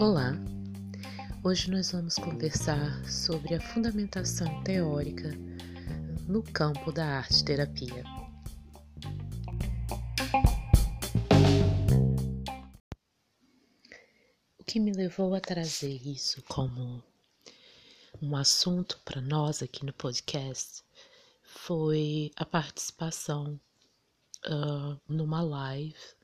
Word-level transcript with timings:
Olá! 0.00 0.32
Hoje 1.44 1.70
nós 1.70 1.92
vamos 1.92 2.14
conversar 2.16 3.04
sobre 3.04 3.54
a 3.54 3.60
fundamentação 3.60 4.62
teórica 4.62 5.30
no 6.26 6.42
campo 6.42 6.90
da 6.90 7.18
arte 7.18 7.44
terapia. 7.44 8.04
O 14.58 14.64
que 14.64 14.80
me 14.80 14.92
levou 14.92 15.34
a 15.34 15.40
trazer 15.40 16.00
isso 16.06 16.42
como 16.44 17.02
um 18.22 18.34
assunto 18.34 18.98
para 19.04 19.20
nós 19.20 19.62
aqui 19.62 19.84
no 19.84 19.92
podcast 19.92 20.82
foi 21.42 22.30
a 22.34 22.46
participação 22.46 23.60
uh, 24.48 25.00
numa 25.08 25.42
live 25.42 26.14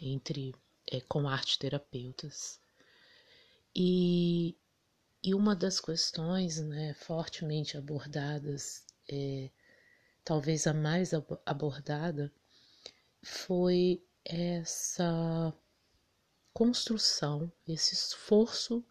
entre 0.00 0.54
é, 0.90 1.00
com 1.02 1.28
arte 1.28 1.58
terapeutas 1.58 2.60
e, 3.74 4.56
e 5.22 5.34
uma 5.34 5.54
das 5.54 5.80
questões 5.80 6.60
né, 6.60 6.94
fortemente 6.94 7.76
abordadas 7.76 8.84
é, 9.08 9.50
talvez 10.24 10.66
a 10.66 10.74
mais 10.74 11.12
abordada 11.44 12.32
foi 13.22 14.02
essa 14.24 15.52
construção 16.52 17.52
esse 17.66 17.94
esforço 17.94 18.84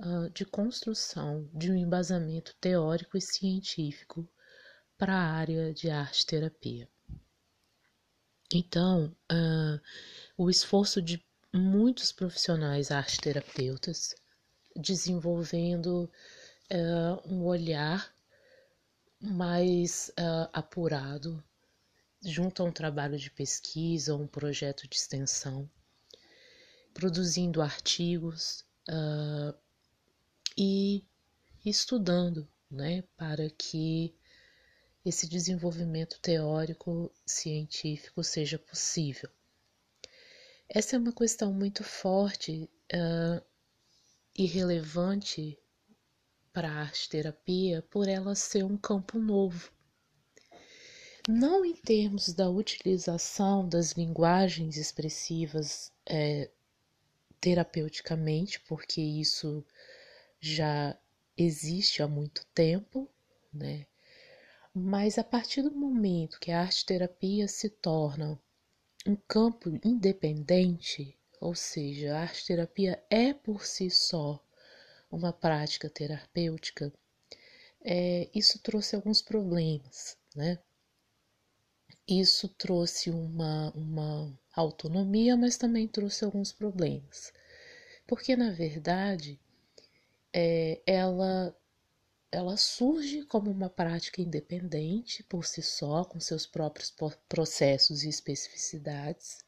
uh, 0.00 0.30
de 0.30 0.44
construção 0.44 1.48
de 1.52 1.70
um 1.70 1.76
embasamento 1.76 2.54
teórico 2.60 3.16
e 3.16 3.20
científico 3.20 4.28
para 4.96 5.14
a 5.14 5.32
área 5.32 5.72
de 5.72 5.88
arte 5.88 6.26
terapia. 6.26 6.88
Então, 8.52 9.14
uh, 9.30 9.80
o 10.36 10.50
esforço 10.50 11.00
de 11.00 11.24
muitos 11.52 12.10
profissionais 12.10 12.90
arte-terapeutas 12.90 14.14
desenvolvendo 14.74 16.10
uh, 16.72 17.32
um 17.32 17.44
olhar 17.44 18.12
mais 19.20 20.10
uh, 20.10 20.48
apurado 20.52 21.42
junto 22.22 22.62
a 22.62 22.66
um 22.66 22.72
trabalho 22.72 23.18
de 23.18 23.30
pesquisa, 23.30 24.14
um 24.14 24.26
projeto 24.26 24.88
de 24.88 24.96
extensão, 24.96 25.70
produzindo 26.92 27.62
artigos 27.62 28.64
uh, 28.88 29.56
e 30.56 31.04
estudando, 31.64 32.48
né, 32.70 33.02
para 33.16 33.48
que 33.50 34.14
esse 35.04 35.26
desenvolvimento 35.26 36.18
teórico 36.20 37.10
científico 37.26 38.22
seja 38.22 38.58
possível. 38.58 39.30
Essa 40.68 40.96
é 40.96 40.98
uma 40.98 41.12
questão 41.12 41.52
muito 41.52 41.82
forte 41.82 42.70
uh, 42.92 43.44
e 44.36 44.46
relevante 44.46 45.58
para 46.52 46.68
a 46.68 46.80
arte-terapia 46.80 47.82
por 47.90 48.08
ela 48.08 48.34
ser 48.34 48.64
um 48.64 48.76
campo 48.76 49.18
novo. 49.18 49.72
Não 51.28 51.64
em 51.64 51.74
termos 51.74 52.32
da 52.32 52.48
utilização 52.48 53.68
das 53.68 53.92
linguagens 53.92 54.76
expressivas 54.76 55.92
é, 56.06 56.50
terapeuticamente, 57.40 58.60
porque 58.60 59.00
isso 59.00 59.64
já 60.40 60.96
existe 61.36 62.02
há 62.02 62.08
muito 62.08 62.44
tempo, 62.54 63.08
né? 63.52 63.86
Mas 64.74 65.18
a 65.18 65.24
partir 65.24 65.62
do 65.62 65.72
momento 65.72 66.38
que 66.38 66.52
a 66.52 66.60
arte-terapia 66.60 67.48
se 67.48 67.68
torna 67.68 68.40
um 69.04 69.16
campo 69.16 69.68
independente, 69.84 71.18
ou 71.40 71.54
seja, 71.56 72.16
a 72.16 72.20
arte-terapia 72.20 73.02
é 73.10 73.34
por 73.34 73.66
si 73.66 73.90
só 73.90 74.40
uma 75.10 75.32
prática 75.32 75.90
terapêutica, 75.90 76.92
é, 77.82 78.28
isso 78.32 78.60
trouxe 78.60 78.94
alguns 78.94 79.20
problemas, 79.20 80.16
né? 80.36 80.58
Isso 82.06 82.48
trouxe 82.48 83.10
uma, 83.10 83.72
uma 83.72 84.38
autonomia, 84.54 85.36
mas 85.36 85.56
também 85.56 85.88
trouxe 85.88 86.24
alguns 86.24 86.52
problemas. 86.52 87.32
Porque, 88.06 88.36
na 88.36 88.50
verdade, 88.50 89.40
é, 90.32 90.80
ela 90.86 91.56
ela 92.32 92.56
surge 92.56 93.24
como 93.24 93.50
uma 93.50 93.68
prática 93.68 94.20
independente 94.20 95.22
por 95.24 95.44
si 95.44 95.62
só, 95.62 96.04
com 96.04 96.20
seus 96.20 96.46
próprios 96.46 96.94
processos 97.28 98.04
e 98.04 98.08
especificidades, 98.08 99.38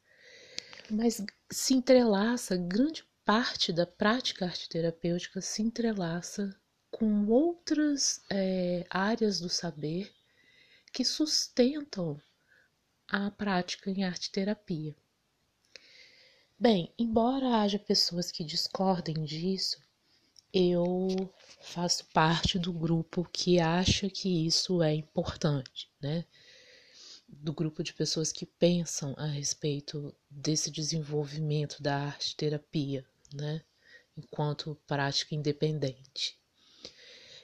mas 0.91 1.25
se 1.51 1.75
entrelaça, 1.75 2.57
grande 2.57 3.05
parte 3.25 3.73
da 3.73 3.87
prática 3.87 4.47
arte 4.47 4.69
terapêutica 4.69 5.41
se 5.41 5.63
entrelaça 5.63 6.55
com 6.91 7.27
outras 7.29 8.21
é, 8.29 8.85
áreas 8.91 9.41
do 9.41 9.49
saber 9.49 10.13
que 10.93 11.05
sustentam 11.05 12.21
a 13.09 13.31
prática 13.31 13.91
em 13.91 14.05
arte 14.05 14.31
terapia. 14.31 14.95
Bem, 16.59 16.93
embora 16.99 17.63
haja 17.63 17.79
pessoas 17.79 18.31
que 18.31 18.45
discordem 18.45 19.25
disso, 19.25 19.81
eu 20.53 21.09
faço 21.61 22.05
parte 22.13 22.59
do 22.59 22.73
grupo 22.73 23.27
que 23.33 23.59
acha 23.59 24.11
que 24.11 24.47
isso 24.47 24.83
é 24.83 24.95
importante, 24.95 25.91
né? 26.01 26.25
Do 27.27 27.53
grupo 27.53 27.83
de 27.83 27.95
pessoas 27.95 28.31
que 28.31 28.45
pensam 28.45 29.15
a 29.17 29.27
respeito 29.27 30.15
desse 30.31 30.71
desenvolvimento 30.71 31.83
da 31.83 31.97
arte 31.97 32.37
terapia, 32.37 33.07
né? 33.33 33.63
Enquanto 34.17 34.79
prática 34.87 35.35
independente. 35.35 36.39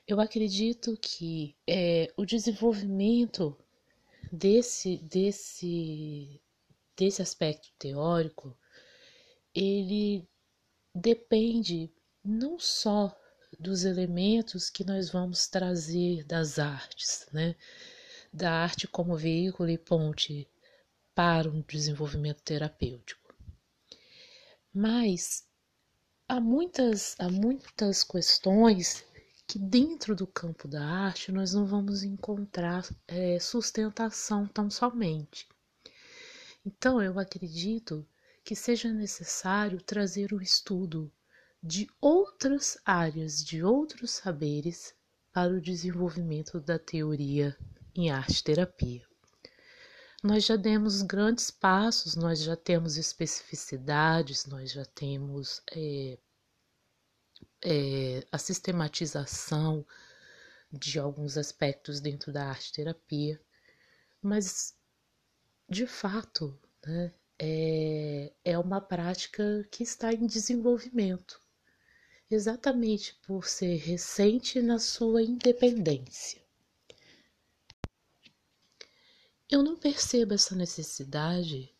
Eu 0.07 0.21
acredito 0.21 0.97
que 1.01 1.57
é, 1.67 2.13
o 2.17 2.27
desenvolvimento 2.27 3.57
desse, 4.31 4.99
desse, 4.99 6.41
desse 6.97 7.23
aspecto 7.23 7.73
teórico 7.79 8.57
ele 9.55 10.29
depende 10.95 11.91
não 12.29 12.59
só 12.59 13.19
dos 13.59 13.85
elementos 13.85 14.69
que 14.69 14.85
nós 14.85 15.09
vamos 15.09 15.47
trazer 15.49 16.25
das 16.25 16.59
artes, 16.59 17.27
né? 17.33 17.57
Da 18.31 18.53
arte 18.53 18.87
como 18.87 19.17
veículo 19.17 19.71
e 19.71 19.79
ponte 19.79 20.47
para 21.15 21.49
um 21.49 21.63
desenvolvimento 21.63 22.43
terapêutico. 22.43 23.35
Mas 24.75 25.49
há 26.29 26.39
muitas, 26.39 27.17
há 27.19 27.31
muitas 27.31 28.05
questões 28.05 29.03
que 29.47 29.59
dentro 29.59 30.15
do 30.15 30.27
campo 30.27 30.69
da 30.69 30.85
arte 30.85 31.33
nós 31.33 31.55
não 31.55 31.65
vamos 31.65 32.03
encontrar 32.03 32.87
é, 33.07 33.41
sustentação 33.41 34.47
tão 34.47 34.71
somente. 34.71 35.49
Então 36.65 37.01
eu 37.03 37.19
acredito 37.19 38.07
que 38.45 38.55
seja 38.55 38.93
necessário 38.93 39.81
trazer 39.81 40.35
o 40.35 40.43
estudo 40.43 41.11
de 41.63 41.91
outras 42.01 42.79
áreas, 42.85 43.45
de 43.45 43.63
outros 43.65 44.13
saberes 44.13 44.95
para 45.33 45.53
o 45.53 45.61
desenvolvimento 45.61 46.61
da 46.61 46.79
teoria 46.79 47.57
em 47.95 48.11
arte-terapia. 48.11 49.07
Nós 50.23 50.45
já 50.45 50.57
demos 50.57 51.03
grandes 51.03 51.51
passos, 51.51 52.17
nós 52.17 52.41
já 52.41 52.57
temos 52.57 52.97
especificidades, 52.97 54.47
nós 54.47 54.73
já 54.73 54.85
temos 54.85 55.63
é, 55.73 56.19
é, 57.65 58.27
a 58.31 58.39
sistematização 58.39 59.87
de 60.73 60.99
alguns 60.99 61.37
aspectos 61.37 62.01
dentro 62.01 62.33
da 62.33 62.49
arte-terapia, 62.49 63.41
mas 64.23 64.77
de 65.69 65.87
fato 65.87 66.59
né, 66.85 67.15
é, 67.39 68.33
é 68.45 68.59
uma 68.59 68.81
prática 68.81 69.67
que 69.71 69.83
está 69.83 70.13
em 70.13 70.27
desenvolvimento 70.27 71.41
exatamente 72.31 73.15
por 73.27 73.47
ser 73.47 73.77
recente 73.77 74.61
na 74.61 74.79
sua 74.79 75.23
independência. 75.23 76.43
Eu 79.51 79.63
não 79.63 79.77
percebo 79.77 80.35
essa 80.35 80.55
necessidade 80.55 81.75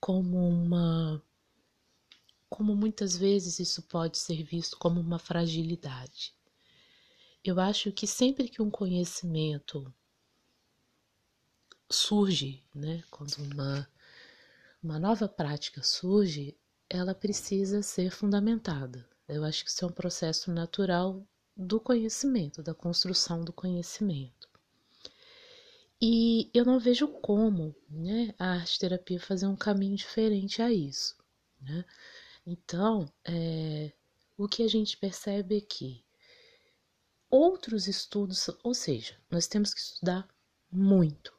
como 0.00 0.48
uma. 0.48 1.22
como 2.48 2.74
muitas 2.74 3.16
vezes 3.16 3.60
isso 3.60 3.82
pode 3.82 4.18
ser 4.18 4.42
visto 4.42 4.76
como 4.78 5.00
uma 5.00 5.18
fragilidade. 5.18 6.34
Eu 7.44 7.60
acho 7.60 7.92
que 7.92 8.06
sempre 8.06 8.48
que 8.48 8.60
um 8.60 8.70
conhecimento 8.70 9.94
surge, 11.88 12.62
né, 12.74 13.02
quando 13.10 13.36
uma, 13.38 13.88
uma 14.82 14.98
nova 14.98 15.28
prática 15.28 15.82
surge, 15.82 16.58
ela 16.90 17.14
precisa 17.14 17.80
ser 17.82 18.10
fundamentada. 18.10 19.08
Eu 19.28 19.44
acho 19.44 19.64
que 19.64 19.70
isso 19.70 19.84
é 19.84 19.88
um 19.88 19.92
processo 19.92 20.50
natural 20.50 21.22
do 21.56 21.78
conhecimento, 21.80 22.62
da 22.62 22.74
construção 22.74 23.44
do 23.44 23.52
conhecimento. 23.52 24.48
E 26.00 26.48
eu 26.54 26.64
não 26.64 26.78
vejo 26.78 27.08
como 27.08 27.74
né, 27.90 28.32
a 28.38 28.52
arte 28.52 28.78
terapia 28.78 29.20
fazer 29.20 29.46
um 29.46 29.56
caminho 29.56 29.96
diferente 29.96 30.62
a 30.62 30.72
isso. 30.72 31.16
Né? 31.60 31.84
Então, 32.46 33.12
é, 33.24 33.92
o 34.36 34.46
que 34.46 34.62
a 34.62 34.68
gente 34.68 34.96
percebe 34.96 35.58
é 35.58 35.60
que 35.60 36.04
outros 37.28 37.88
estudos, 37.88 38.48
ou 38.62 38.72
seja, 38.72 39.16
nós 39.28 39.48
temos 39.48 39.74
que 39.74 39.80
estudar 39.80 40.28
muito. 40.70 41.36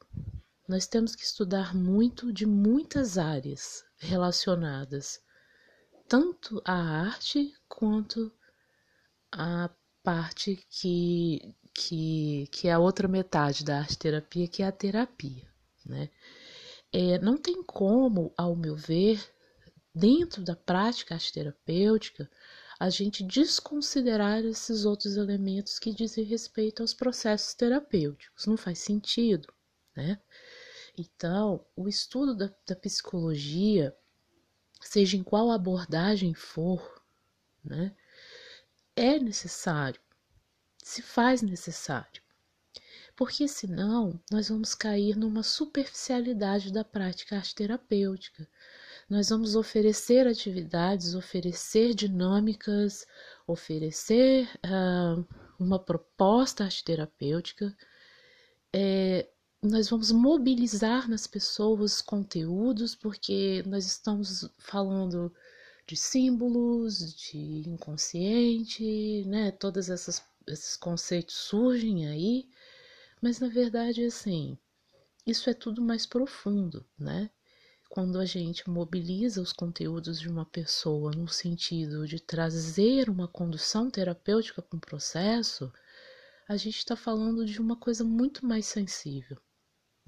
Nós 0.68 0.86
temos 0.86 1.16
que 1.16 1.24
estudar 1.24 1.74
muito 1.74 2.32
de 2.32 2.46
muitas 2.46 3.18
áreas 3.18 3.82
relacionadas, 3.96 5.20
tanto 6.10 6.60
à 6.64 6.74
arte 6.74 7.54
quanto 7.68 8.32
à 9.30 9.70
parte 10.02 10.56
que, 10.68 11.54
que, 11.72 12.48
que 12.50 12.66
é 12.66 12.72
a 12.72 12.80
outra 12.80 13.06
metade 13.06 13.64
da 13.64 13.78
arte 13.78 13.96
terapia, 13.96 14.48
que 14.48 14.60
é 14.60 14.66
a 14.66 14.72
terapia. 14.72 15.48
Né? 15.86 16.10
É, 16.92 17.16
não 17.20 17.38
tem 17.38 17.62
como, 17.62 18.34
ao 18.36 18.56
meu 18.56 18.74
ver, 18.74 19.24
dentro 19.94 20.42
da 20.42 20.56
prática 20.56 21.14
arte 21.14 21.32
terapêutica, 21.32 22.28
a 22.80 22.90
gente 22.90 23.22
desconsiderar 23.22 24.44
esses 24.44 24.84
outros 24.84 25.16
elementos 25.16 25.78
que 25.78 25.94
dizem 25.94 26.24
respeito 26.24 26.82
aos 26.82 26.92
processos 26.92 27.54
terapêuticos. 27.54 28.46
Não 28.46 28.56
faz 28.56 28.80
sentido, 28.80 29.46
né? 29.94 30.20
Então, 30.98 31.64
o 31.76 31.88
estudo 31.88 32.34
da, 32.34 32.52
da 32.66 32.74
psicologia, 32.74 33.96
seja 34.80 35.16
em 35.16 35.22
qual 35.22 35.50
abordagem 35.50 36.34
for, 36.34 37.02
né, 37.64 37.94
é 38.96 39.18
necessário, 39.18 40.00
se 40.78 41.02
faz 41.02 41.42
necessário. 41.42 42.22
Porque 43.14 43.46
senão 43.46 44.18
nós 44.30 44.48
vamos 44.48 44.74
cair 44.74 45.16
numa 45.16 45.42
superficialidade 45.42 46.72
da 46.72 46.82
prática 46.82 47.36
arte 47.36 47.54
terapêutica 47.54 48.48
nós 49.10 49.28
vamos 49.28 49.56
oferecer 49.56 50.28
atividades, 50.28 51.16
oferecer 51.16 51.94
dinâmicas, 51.94 53.04
oferecer 53.44 54.48
uh, 54.64 55.26
uma 55.58 55.80
proposta 55.80 56.68
terapêutica. 56.84 57.76
É, 58.72 59.28
nós 59.62 59.88
vamos 59.90 60.10
mobilizar 60.10 61.08
nas 61.08 61.26
pessoas 61.26 62.00
conteúdos, 62.00 62.94
porque 62.94 63.62
nós 63.66 63.86
estamos 63.86 64.48
falando 64.58 65.32
de 65.86 65.96
símbolos, 65.96 67.14
de 67.14 67.68
inconsciente, 67.68 69.24
né? 69.26 69.50
Todos 69.52 69.88
esses 69.88 70.76
conceitos 70.76 71.34
surgem 71.34 72.06
aí, 72.08 72.48
mas 73.20 73.38
na 73.40 73.48
verdade, 73.48 74.04
assim, 74.04 74.56
isso 75.26 75.50
é 75.50 75.54
tudo 75.54 75.82
mais 75.82 76.06
profundo, 76.06 76.84
né? 76.98 77.30
quando 77.90 78.20
a 78.20 78.24
gente 78.24 78.70
mobiliza 78.70 79.42
os 79.42 79.52
conteúdos 79.52 80.20
de 80.20 80.28
uma 80.28 80.46
pessoa 80.46 81.10
no 81.10 81.26
sentido 81.26 82.06
de 82.06 82.20
trazer 82.20 83.10
uma 83.10 83.26
condução 83.26 83.90
terapêutica 83.90 84.62
para 84.62 84.76
um 84.76 84.80
processo, 84.80 85.72
a 86.48 86.56
gente 86.56 86.78
está 86.78 86.94
falando 86.94 87.44
de 87.44 87.60
uma 87.60 87.76
coisa 87.76 88.04
muito 88.04 88.46
mais 88.46 88.66
sensível. 88.66 89.36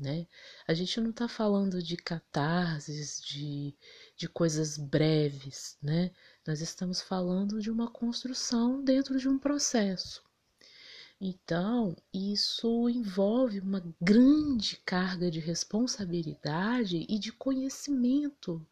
Né? 0.02 0.26
A 0.66 0.74
gente 0.74 1.00
não 1.00 1.10
está 1.10 1.28
falando 1.28 1.80
de 1.80 1.96
catarses, 1.96 3.22
de, 3.22 3.72
de 4.16 4.28
coisas 4.28 4.76
breves, 4.76 5.78
né? 5.80 6.10
Nós 6.44 6.60
estamos 6.60 7.00
falando 7.00 7.60
de 7.60 7.70
uma 7.70 7.88
construção 7.88 8.82
dentro 8.82 9.16
de 9.16 9.28
um 9.28 9.38
processo. 9.38 10.20
Então, 11.20 11.96
isso 12.12 12.88
envolve 12.88 13.60
uma 13.60 13.80
grande 14.00 14.76
carga 14.78 15.30
de 15.30 15.38
responsabilidade 15.38 17.06
e 17.08 17.16
de 17.16 17.30
conhecimento 17.30 18.66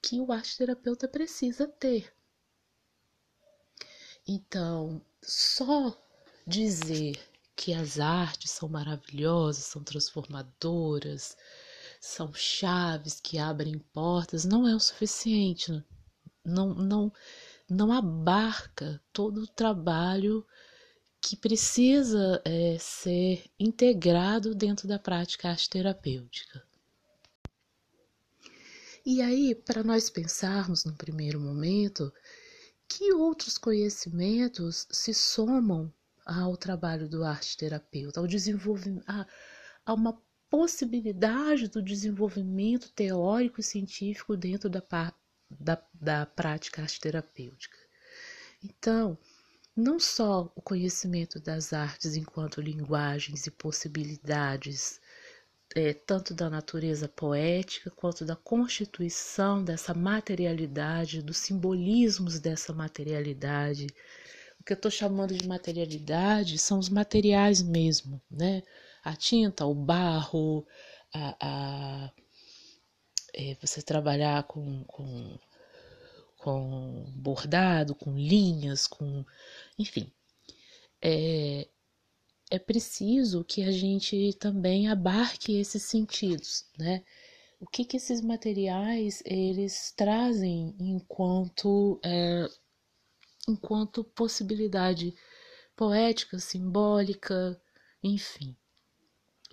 que 0.00 0.20
o 0.20 0.30
arte 0.30 0.56
terapeuta 0.56 1.08
precisa 1.08 1.66
ter. 1.66 2.14
Então, 4.24 5.04
só 5.20 6.00
dizer 6.46 7.29
que 7.56 7.74
as 7.74 7.98
artes 8.00 8.50
são 8.50 8.68
maravilhosas, 8.68 9.64
são 9.64 9.82
transformadoras, 9.82 11.36
são 12.00 12.32
chaves 12.32 13.20
que 13.20 13.38
abrem 13.38 13.78
portas, 13.92 14.44
não 14.44 14.66
é 14.66 14.74
o 14.74 14.80
suficiente. 14.80 15.84
Não, 16.44 16.74
não, 16.74 17.12
não 17.68 17.92
abarca 17.92 19.00
todo 19.12 19.42
o 19.42 19.46
trabalho 19.46 20.46
que 21.20 21.36
precisa 21.36 22.40
é, 22.44 22.78
ser 22.78 23.44
integrado 23.58 24.54
dentro 24.54 24.88
da 24.88 24.98
prática 24.98 25.50
arte 25.50 25.68
terapêutica. 25.68 26.64
E 29.04 29.20
aí, 29.20 29.54
para 29.54 29.82
nós 29.82 30.08
pensarmos 30.08 30.84
no 30.84 30.94
primeiro 30.94 31.38
momento, 31.38 32.12
que 32.88 33.12
outros 33.12 33.56
conhecimentos 33.56 34.86
se 34.90 35.12
somam 35.14 35.92
ao 36.30 36.56
trabalho 36.56 37.08
do 37.08 37.24
arte 37.24 37.56
terapeuta, 37.56 38.20
ao 38.20 38.26
desenvolvimento, 38.26 39.04
a, 39.06 39.26
a 39.84 39.94
uma 39.94 40.22
possibilidade 40.48 41.68
do 41.68 41.82
desenvolvimento 41.82 42.92
teórico 42.92 43.60
e 43.60 43.64
científico 43.64 44.36
dentro 44.36 44.68
da, 44.68 44.82
da, 45.50 45.82
da 45.92 46.26
prática 46.26 46.82
arte 46.82 47.00
terapêutica. 47.00 47.76
Então, 48.62 49.18
não 49.76 49.98
só 49.98 50.52
o 50.54 50.62
conhecimento 50.62 51.40
das 51.40 51.72
artes 51.72 52.14
enquanto 52.16 52.60
linguagens 52.60 53.46
e 53.46 53.50
possibilidades, 53.50 55.00
é, 55.74 55.94
tanto 55.94 56.34
da 56.34 56.50
natureza 56.50 57.08
poética 57.08 57.90
quanto 57.90 58.24
da 58.24 58.36
constituição 58.36 59.64
dessa 59.64 59.94
materialidade, 59.94 61.22
dos 61.22 61.38
simbolismos 61.38 62.38
dessa 62.40 62.72
materialidade. 62.72 63.86
O 64.60 64.64
que 64.64 64.72
eu 64.72 64.76
estou 64.76 64.90
chamando 64.90 65.34
de 65.34 65.46
materialidade 65.48 66.58
são 66.58 66.78
os 66.78 66.88
materiais 66.88 67.62
mesmo, 67.62 68.20
né? 68.30 68.62
A 69.02 69.16
tinta, 69.16 69.64
o 69.66 69.74
barro, 69.74 70.66
a, 71.12 71.36
a 71.40 72.12
é, 73.34 73.56
você 73.60 73.82
trabalhar 73.82 74.42
com, 74.44 74.84
com 74.84 75.38
com 76.40 77.04
bordado, 77.14 77.94
com 77.94 78.16
linhas, 78.16 78.86
com. 78.86 79.24
Enfim. 79.78 80.10
É, 81.02 81.68
é 82.50 82.58
preciso 82.58 83.44
que 83.44 83.62
a 83.62 83.70
gente 83.70 84.34
também 84.34 84.88
abarque 84.88 85.58
esses 85.58 85.82
sentidos, 85.84 86.64
né? 86.78 87.04
O 87.60 87.66
que, 87.66 87.84
que 87.84 87.98
esses 87.98 88.22
materiais 88.22 89.22
eles 89.24 89.92
trazem 89.94 90.74
enquanto 90.80 92.00
é, 92.02 92.48
enquanto 93.48 94.04
possibilidade 94.04 95.14
poética, 95.76 96.38
simbólica, 96.38 97.60
enfim, 98.02 98.56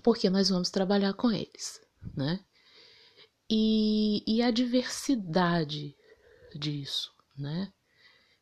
porque 0.03 0.29
nós 0.29 0.50
vamos 0.50 0.70
trabalhar 0.70 1.13
com 1.13 1.32
eles, 1.32 1.82
né? 2.15 2.39
E, 3.50 4.24
e 4.27 4.41
a 4.41 4.51
diversidade 4.51 5.96
disso, 6.53 7.13
né? 7.38 7.72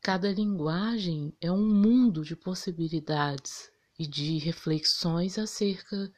Cada 0.01 0.31
linguagem 0.31 1.35
é 1.41 1.51
um 1.51 1.65
mundo 1.65 2.23
de 2.23 2.35
possibilidades 2.35 3.71
e 3.97 4.05
de 4.05 4.37
reflexões 4.37 5.37
acerca 5.37 6.11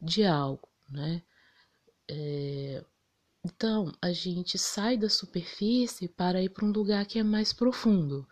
de 0.00 0.24
algo, 0.24 0.68
né? 0.88 1.22
É... 2.08 2.84
Então, 3.44 3.92
a 4.02 4.12
gente 4.12 4.58
sai 4.58 4.98
da 4.98 5.08
superfície 5.08 6.08
para 6.08 6.42
ir 6.42 6.50
para 6.50 6.64
um 6.66 6.72
lugar 6.72 7.06
que 7.06 7.18
é 7.18 7.22
mais 7.22 7.52
profundo. 7.52 8.28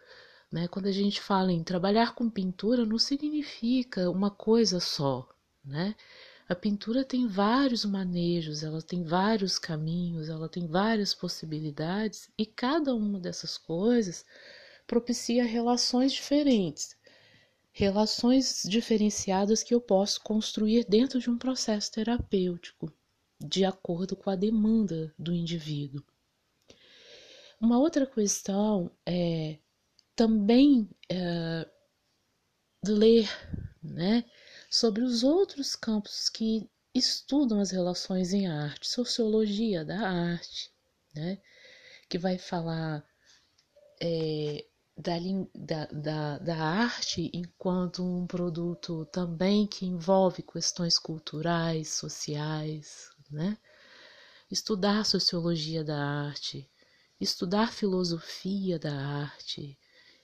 Né? 0.50 0.66
Quando 0.68 0.86
a 0.86 0.92
gente 0.92 1.20
fala 1.20 1.52
em 1.52 1.62
trabalhar 1.62 2.14
com 2.14 2.30
pintura, 2.30 2.86
não 2.86 2.98
significa 2.98 4.10
uma 4.10 4.30
coisa 4.30 4.80
só. 4.80 5.28
Né? 5.64 5.94
A 6.48 6.54
pintura 6.54 7.04
tem 7.04 7.26
vários 7.26 7.84
manejos, 7.84 8.62
ela 8.62 8.80
tem 8.80 9.04
vários 9.04 9.58
caminhos, 9.58 10.30
ela 10.30 10.48
tem 10.48 10.66
várias 10.66 11.12
possibilidades 11.12 12.30
e 12.38 12.46
cada 12.46 12.94
uma 12.94 13.20
dessas 13.20 13.58
coisas 13.58 14.24
propicia 14.86 15.44
relações 15.44 16.10
diferentes, 16.12 16.96
relações 17.70 18.62
diferenciadas 18.64 19.62
que 19.62 19.74
eu 19.74 19.80
posso 19.82 20.22
construir 20.22 20.86
dentro 20.88 21.20
de 21.20 21.28
um 21.28 21.36
processo 21.36 21.92
terapêutico, 21.92 22.90
de 23.38 23.66
acordo 23.66 24.16
com 24.16 24.30
a 24.30 24.34
demanda 24.34 25.14
do 25.18 25.34
indivíduo. 25.34 26.02
Uma 27.60 27.78
outra 27.78 28.06
questão 28.06 28.90
é 29.04 29.58
também 30.18 30.90
é, 31.08 31.64
ler, 32.84 33.30
né? 33.80 34.24
sobre 34.68 35.04
os 35.04 35.22
outros 35.22 35.76
campos 35.76 36.28
que 36.28 36.68
estudam 36.92 37.60
as 37.60 37.70
relações 37.70 38.32
em 38.32 38.48
arte, 38.48 38.88
sociologia 38.88 39.84
da 39.84 40.00
arte, 40.00 40.72
né? 41.14 41.40
que 42.08 42.18
vai 42.18 42.36
falar 42.36 43.06
é, 44.02 44.66
da, 44.96 45.86
da, 45.86 46.38
da, 46.38 46.56
arte 46.56 47.30
enquanto 47.32 48.02
um 48.02 48.26
produto 48.26 49.06
também 49.12 49.68
que 49.68 49.86
envolve 49.86 50.42
questões 50.42 50.98
culturais, 50.98 51.90
sociais, 51.90 53.08
né? 53.30 53.56
Estudar 54.50 55.04
sociologia 55.04 55.84
da 55.84 55.96
arte, 55.96 56.68
estudar 57.20 57.72
filosofia 57.72 58.80
da 58.80 58.92
arte, 58.92 59.78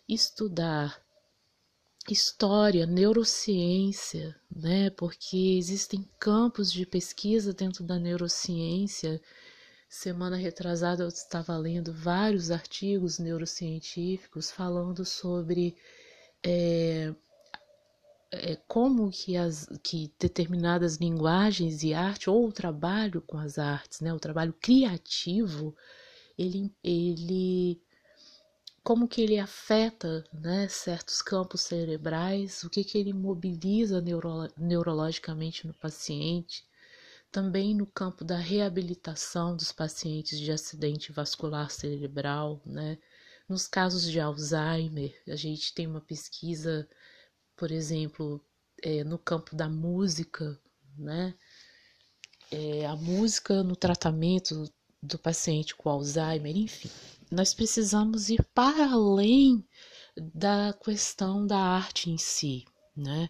estudar 0.08 1.02
história, 2.08 2.86
neurociência, 2.86 4.36
né? 4.54 4.90
Porque 4.90 5.56
existem 5.58 6.08
campos 6.18 6.72
de 6.72 6.84
pesquisa 6.84 7.52
dentro 7.52 7.82
da 7.82 7.98
neurociência 7.98 9.20
Semana 9.94 10.36
retrasada 10.36 11.04
eu 11.04 11.08
estava 11.08 11.56
lendo 11.56 11.92
vários 11.92 12.50
artigos 12.50 13.20
neurocientíficos 13.20 14.50
falando 14.50 15.04
sobre 15.04 15.76
é, 16.42 17.14
é, 18.32 18.56
como 18.66 19.08
que, 19.08 19.36
as, 19.36 19.68
que 19.84 20.12
determinadas 20.18 20.96
linguagens 20.96 21.84
e 21.84 21.94
arte, 21.94 22.28
ou 22.28 22.48
o 22.48 22.52
trabalho 22.52 23.22
com 23.22 23.38
as 23.38 23.56
artes, 23.56 24.00
né, 24.00 24.12
o 24.12 24.18
trabalho 24.18 24.52
criativo, 24.54 25.76
ele, 26.36 26.74
ele 26.82 27.80
como 28.84 29.08
que 29.08 29.22
ele 29.22 29.38
afeta 29.38 30.22
né, 30.30 30.68
certos 30.68 31.22
campos 31.22 31.62
cerebrais, 31.62 32.62
o 32.64 32.70
que, 32.70 32.84
que 32.84 32.98
ele 32.98 33.14
mobiliza 33.14 33.98
neuro, 34.02 34.46
neurologicamente 34.58 35.66
no 35.66 35.72
paciente, 35.72 36.66
também 37.32 37.74
no 37.74 37.86
campo 37.86 38.22
da 38.24 38.36
reabilitação 38.36 39.56
dos 39.56 39.72
pacientes 39.72 40.38
de 40.38 40.52
acidente 40.52 41.12
vascular 41.12 41.70
cerebral, 41.70 42.60
né? 42.64 42.98
Nos 43.48 43.66
casos 43.66 44.04
de 44.04 44.20
Alzheimer, 44.20 45.14
a 45.28 45.34
gente 45.34 45.74
tem 45.74 45.86
uma 45.86 46.00
pesquisa, 46.00 46.88
por 47.56 47.70
exemplo, 47.72 48.44
é, 48.82 49.02
no 49.02 49.18
campo 49.18 49.56
da 49.56 49.68
música, 49.68 50.60
né? 50.96 51.34
É, 52.50 52.86
a 52.86 52.94
música 52.96 53.62
no 53.62 53.74
tratamento 53.74 54.70
do 55.04 55.18
paciente 55.18 55.74
com 55.74 55.88
Alzheimer, 55.88 56.56
enfim, 56.56 56.90
nós 57.30 57.52
precisamos 57.52 58.30
ir 58.30 58.42
para 58.54 58.92
além 58.92 59.64
da 60.16 60.72
questão 60.72 61.46
da 61.46 61.58
arte 61.58 62.10
em 62.10 62.18
si, 62.18 62.64
né? 62.96 63.28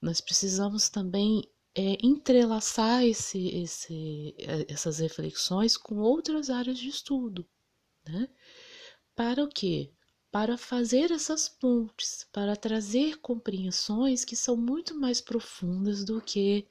Nós 0.00 0.20
precisamos 0.20 0.88
também 0.88 1.42
é, 1.74 1.96
entrelaçar 2.02 3.04
esse, 3.04 3.48
esse, 3.48 4.34
é, 4.38 4.72
essas 4.72 4.98
reflexões 4.98 5.76
com 5.76 5.96
outras 5.98 6.50
áreas 6.50 6.78
de 6.78 6.88
estudo, 6.88 7.46
né? 8.06 8.28
Para 9.14 9.42
o 9.44 9.48
quê? 9.48 9.92
Para 10.30 10.58
fazer 10.58 11.10
essas 11.10 11.48
pontes, 11.48 12.26
para 12.30 12.56
trazer 12.56 13.18
compreensões 13.20 14.24
que 14.24 14.36
são 14.36 14.56
muito 14.56 14.94
mais 14.94 15.20
profundas 15.20 16.04
do 16.04 16.20
que 16.20 16.66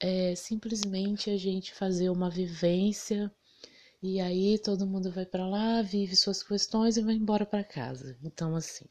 é, 0.00 0.34
simplesmente 0.34 1.30
a 1.30 1.36
gente 1.36 1.74
fazer 1.74 2.10
uma 2.10 2.30
vivência 2.30 3.30
e 4.02 4.20
aí 4.20 4.58
todo 4.58 4.86
mundo 4.86 5.10
vai 5.10 5.26
para 5.26 5.46
lá, 5.46 5.82
vive 5.82 6.16
suas 6.16 6.42
questões 6.42 6.96
e 6.96 7.02
vai 7.02 7.14
embora 7.14 7.46
para 7.46 7.64
casa. 7.64 8.16
Então, 8.22 8.54
assim, 8.56 8.84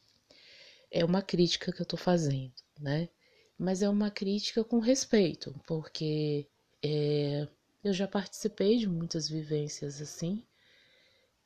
é 0.92 1.04
uma 1.06 1.22
crítica 1.22 1.72
que 1.72 1.82
eu 1.82 1.84
estou 1.84 2.00
fazendo, 2.00 2.54
né? 2.80 3.10
mas 3.58 3.82
é 3.82 3.90
uma 3.90 4.12
crítica 4.12 4.64
com 4.64 4.80
respeito, 4.80 5.56
porque 5.66 6.48
é, 6.84 7.48
eu 7.84 7.94
já 7.94 8.08
participei 8.08 8.78
de 8.78 8.88
muitas 8.88 9.30
vivências 9.30 10.02
assim. 10.02 10.44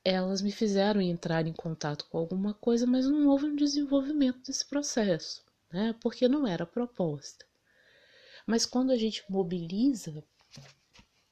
Elas 0.04 0.42
me 0.42 0.51
fizeram 0.51 1.01
entrar 1.01 1.46
em 1.46 1.54
contato 1.54 2.06
com 2.10 2.18
alguma 2.18 2.54
coisa, 2.54 2.88
mas 2.88 3.06
não 3.06 3.28
houve 3.28 3.46
um 3.46 3.56
desenvolvimento 3.56 4.42
desse 4.42 4.66
processo, 4.66 5.44
né? 5.72 5.94
Porque 6.01 6.28
não 6.28 6.48
era 6.48 6.66
proposta. 6.66 7.46
Mas 8.48 8.66
quando 8.66 8.92
a 8.92 8.96
gente 8.98 9.24
mobiliza 9.30 10.24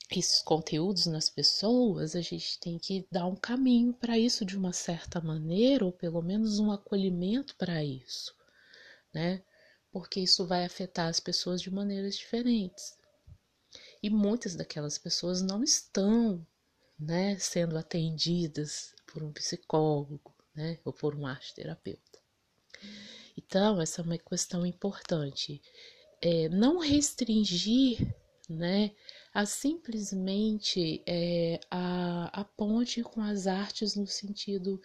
esses 0.10 0.42
conteúdos 0.42 1.06
nas 1.06 1.30
pessoas, 1.30 2.16
a 2.16 2.22
gente 2.22 2.60
tem 2.60 2.80
que 2.80 3.06
dar 3.12 3.26
um 3.26 3.36
caminho 3.36 3.94
para 3.94 4.18
isso 4.18 4.46
de 4.46 4.58
uma 4.58 4.74
certa 4.74 5.20
maneira, 5.20 5.86
ou 5.86 5.92
pelo 5.92 6.22
menos 6.22 6.60
um 6.60 6.72
acolhimento 6.72 7.56
para 7.58 7.84
isso, 7.84 8.34
né? 9.14 9.44
porque 9.92 10.20
isso 10.20 10.46
vai 10.46 10.64
afetar 10.64 11.08
as 11.08 11.20
pessoas 11.20 11.60
de 11.60 11.72
maneiras 11.72 12.16
diferentes. 12.16 12.96
E 14.02 14.10
muitas 14.10 14.56
daquelas 14.56 14.98
pessoas 14.98 15.42
não 15.42 15.64
estão 15.64 16.46
né, 17.00 17.38
sendo 17.40 17.78
atendidas 17.78 18.94
por 19.08 19.24
um 19.24 19.32
psicólogo 19.32 20.36
né, 20.56 20.80
ou 20.86 20.94
por 20.94 21.16
um 21.16 21.26
arte 21.26 21.54
terapeuta. 21.56 22.20
Então, 23.36 23.82
essa 23.82 24.02
é 24.02 24.04
uma 24.04 24.18
questão 24.18 24.66
importante. 24.66 25.62
É, 26.22 26.48
não 26.50 26.78
restringir 26.78 28.16
né, 28.50 28.92
a 29.38 29.46
simplesmente 29.46 31.04
é, 31.06 31.60
a, 31.70 32.42
a 32.42 32.44
ponte 32.44 33.04
com 33.04 33.22
as 33.22 33.46
artes 33.46 33.96
no 33.96 34.08
sentido 34.08 34.82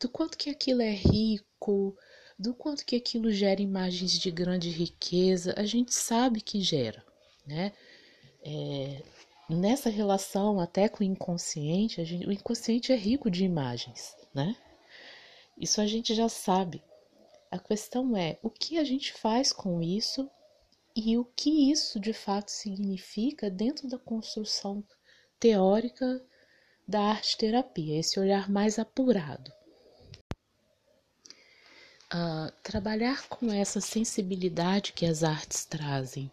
do 0.00 0.08
quanto 0.08 0.38
que 0.38 0.48
aquilo 0.48 0.80
é 0.80 0.90
rico, 0.90 1.94
do 2.38 2.54
quanto 2.54 2.86
que 2.86 2.96
aquilo 2.96 3.30
gera 3.30 3.60
imagens 3.60 4.18
de 4.18 4.30
grande 4.30 4.70
riqueza, 4.70 5.52
a 5.54 5.66
gente 5.66 5.92
sabe 5.92 6.40
que 6.40 6.62
gera, 6.62 7.04
né? 7.46 7.74
É, 8.42 9.02
nessa 9.50 9.90
relação 9.90 10.58
até 10.58 10.88
com 10.88 11.04
o 11.04 11.06
inconsciente, 11.06 12.02
gente, 12.02 12.26
o 12.26 12.32
inconsciente 12.32 12.92
é 12.92 12.96
rico 12.96 13.30
de 13.30 13.44
imagens, 13.44 14.16
né? 14.32 14.56
Isso 15.58 15.78
a 15.78 15.86
gente 15.86 16.14
já 16.14 16.30
sabe. 16.30 16.82
A 17.50 17.58
questão 17.58 18.16
é 18.16 18.38
o 18.42 18.48
que 18.48 18.78
a 18.78 18.84
gente 18.84 19.12
faz 19.12 19.52
com 19.52 19.82
isso 19.82 20.26
e 20.94 21.16
o 21.16 21.24
que 21.24 21.70
isso 21.70 22.00
de 22.00 22.12
fato 22.12 22.50
significa 22.50 23.50
dentro 23.50 23.88
da 23.88 23.98
construção 23.98 24.84
teórica 25.38 26.22
da 26.86 27.00
arte 27.02 27.36
terapia, 27.38 27.98
esse 27.98 28.18
olhar 28.18 28.50
mais 28.50 28.78
apurado. 28.78 29.52
Uh, 32.12 32.50
trabalhar 32.64 33.28
com 33.28 33.52
essa 33.52 33.80
sensibilidade 33.80 34.92
que 34.92 35.06
as 35.06 35.22
artes 35.22 35.64
trazem, 35.64 36.28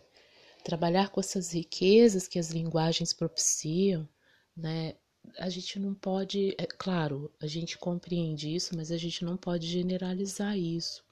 trabalhar 0.64 1.10
com 1.10 1.20
essas 1.20 1.52
riquezas 1.54 2.28
que 2.28 2.40
as 2.40 2.50
linguagens 2.50 3.14
propiciam, 3.14 4.10
né? 4.56 4.96
A 5.38 5.50
gente 5.50 5.78
não 5.78 5.94
pode, 5.94 6.56
é 6.58 6.66
claro, 6.66 7.32
a 7.40 7.46
gente 7.46 7.78
compreende 7.78 8.56
isso, 8.56 8.76
mas 8.76 8.92
a 8.92 8.98
gente 8.98 9.24
não 9.24 9.38
pode 9.38 9.68
generalizar 9.68 10.58
isso, 10.58 11.06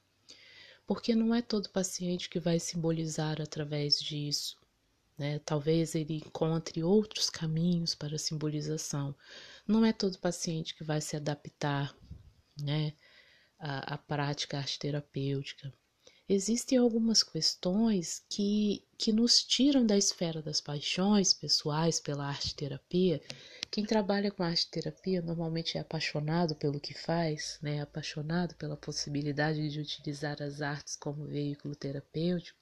porque 0.88 1.16
não 1.16 1.34
é 1.34 1.42
todo 1.42 1.70
paciente 1.70 2.30
que 2.30 2.40
vai 2.40 2.60
simbolizar 2.60 3.42
através 3.42 4.00
disso, 4.00 4.58
né? 5.18 5.40
Talvez 5.40 5.96
ele 5.96 6.18
encontre 6.18 6.84
outros 6.84 7.30
caminhos 7.30 7.96
para 7.96 8.18
simbolização. 8.18 9.16
Não 9.68 9.86
é 9.86 9.94
todo 9.94 10.20
paciente 10.20 10.76
que 10.76 10.84
vai 10.84 11.02
se 11.02 11.16
adaptar, 11.16 11.96
né? 12.62 12.94
a, 13.60 13.96
a 13.96 13.98
prática 13.98 14.58
arte 14.58 14.80
terapêutica. 14.80 15.74
Existem 16.28 16.78
algumas 16.78 17.22
questões 17.22 18.24
que, 18.30 18.84
que 18.98 19.12
nos 19.12 19.44
tiram 19.44 19.86
da 19.86 19.96
esfera 19.98 20.42
das 20.42 20.60
paixões 20.60 21.34
pessoais 21.34 22.00
pela 22.00 22.26
arte 22.28 22.56
terapia. 22.56 23.22
Quem 23.72 23.86
trabalha 23.86 24.32
com 24.32 24.44
arte 24.44 24.70
terapia 24.70 25.22
normalmente 25.22 25.78
é 25.78 25.82
apaixonado 25.82 26.56
pelo 26.56 26.80
que 26.80 26.94
faz, 26.94 27.60
né? 27.62 27.82
apaixonado 27.82 28.56
pela 28.56 28.78
possibilidade 28.78 29.70
de 29.70 29.80
utilizar 29.80 30.42
as 30.42 30.62
artes 30.62 30.96
como 30.96 31.26
veículo 31.26 31.76
terapêutico, 31.76 32.60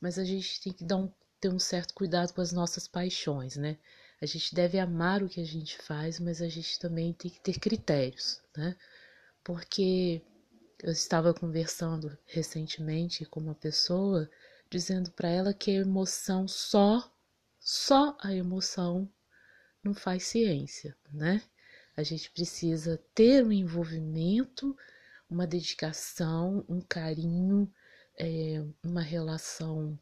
mas 0.00 0.18
a 0.18 0.24
gente 0.24 0.60
tem 0.60 0.72
que 0.72 0.84
dar 0.84 0.96
um, 0.96 1.10
ter 1.40 1.48
um 1.48 1.58
certo 1.58 1.94
cuidado 1.94 2.32
com 2.32 2.40
as 2.40 2.52
nossas 2.52 2.86
paixões, 2.86 3.56
né? 3.56 3.78
A 4.20 4.26
gente 4.26 4.54
deve 4.54 4.78
amar 4.78 5.22
o 5.22 5.28
que 5.28 5.40
a 5.40 5.44
gente 5.44 5.76
faz, 5.78 6.20
mas 6.20 6.40
a 6.40 6.48
gente 6.48 6.78
também 6.78 7.12
tem 7.12 7.30
que 7.30 7.40
ter 7.40 7.58
critérios, 7.58 8.40
né? 8.56 8.76
porque 9.44 10.22
eu 10.82 10.90
estava 10.90 11.34
conversando 11.34 12.16
recentemente 12.24 13.26
com 13.26 13.40
uma 13.40 13.54
pessoa 13.54 14.28
dizendo 14.70 15.10
para 15.12 15.28
ela 15.28 15.52
que 15.52 15.70
a 15.70 15.80
emoção 15.80 16.48
só, 16.48 17.12
só 17.60 18.16
a 18.20 18.34
emoção 18.34 19.08
não 19.84 19.94
faz 19.94 20.24
ciência, 20.24 20.96
né? 21.12 21.42
A 21.96 22.02
gente 22.02 22.30
precisa 22.30 23.00
ter 23.14 23.44
um 23.44 23.52
envolvimento, 23.52 24.76
uma 25.30 25.46
dedicação, 25.46 26.64
um 26.68 26.80
carinho, 26.80 27.72
é, 28.18 28.64
uma 28.82 29.02
relação. 29.02 29.98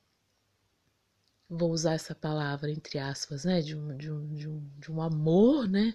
Vou 1.49 1.71
usar 1.71 1.95
essa 1.95 2.15
palavra 2.15 2.71
entre 2.71 2.99
aspas, 2.99 3.45
né? 3.45 3.61
De 3.61 3.77
um, 3.77 3.97
de 3.97 4.11
um, 4.11 4.35
de 4.35 4.49
um, 4.49 4.71
de 4.79 4.93
um 4.93 5.03
amor, 5.03 5.69
né? 5.69 5.95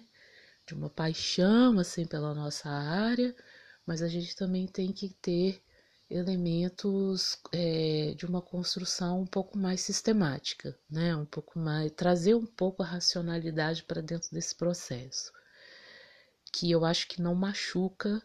de 0.68 0.74
uma 0.74 0.90
paixão 0.90 1.78
assim 1.78 2.06
pela 2.06 2.34
nossa 2.34 2.68
área, 2.68 3.34
mas 3.86 4.02
a 4.02 4.08
gente 4.08 4.36
também 4.36 4.66
tem 4.66 4.92
que 4.92 5.08
ter 5.14 5.62
elementos 6.10 7.38
é, 7.52 8.14
de 8.16 8.26
uma 8.26 8.40
construção 8.42 9.20
um 9.22 9.26
pouco 9.26 9.58
mais 9.58 9.80
sistemática, 9.80 10.78
né? 10.90 11.14
Um 11.14 11.26
pouco 11.26 11.58
mais 11.58 11.92
trazer 11.92 12.34
um 12.34 12.46
pouco 12.46 12.82
a 12.82 12.86
racionalidade 12.86 13.82
para 13.84 14.00
dentro 14.00 14.30
desse 14.32 14.54
processo, 14.54 15.32
que 16.52 16.70
eu 16.70 16.84
acho 16.84 17.08
que 17.08 17.20
não 17.22 17.34
machuca 17.34 18.22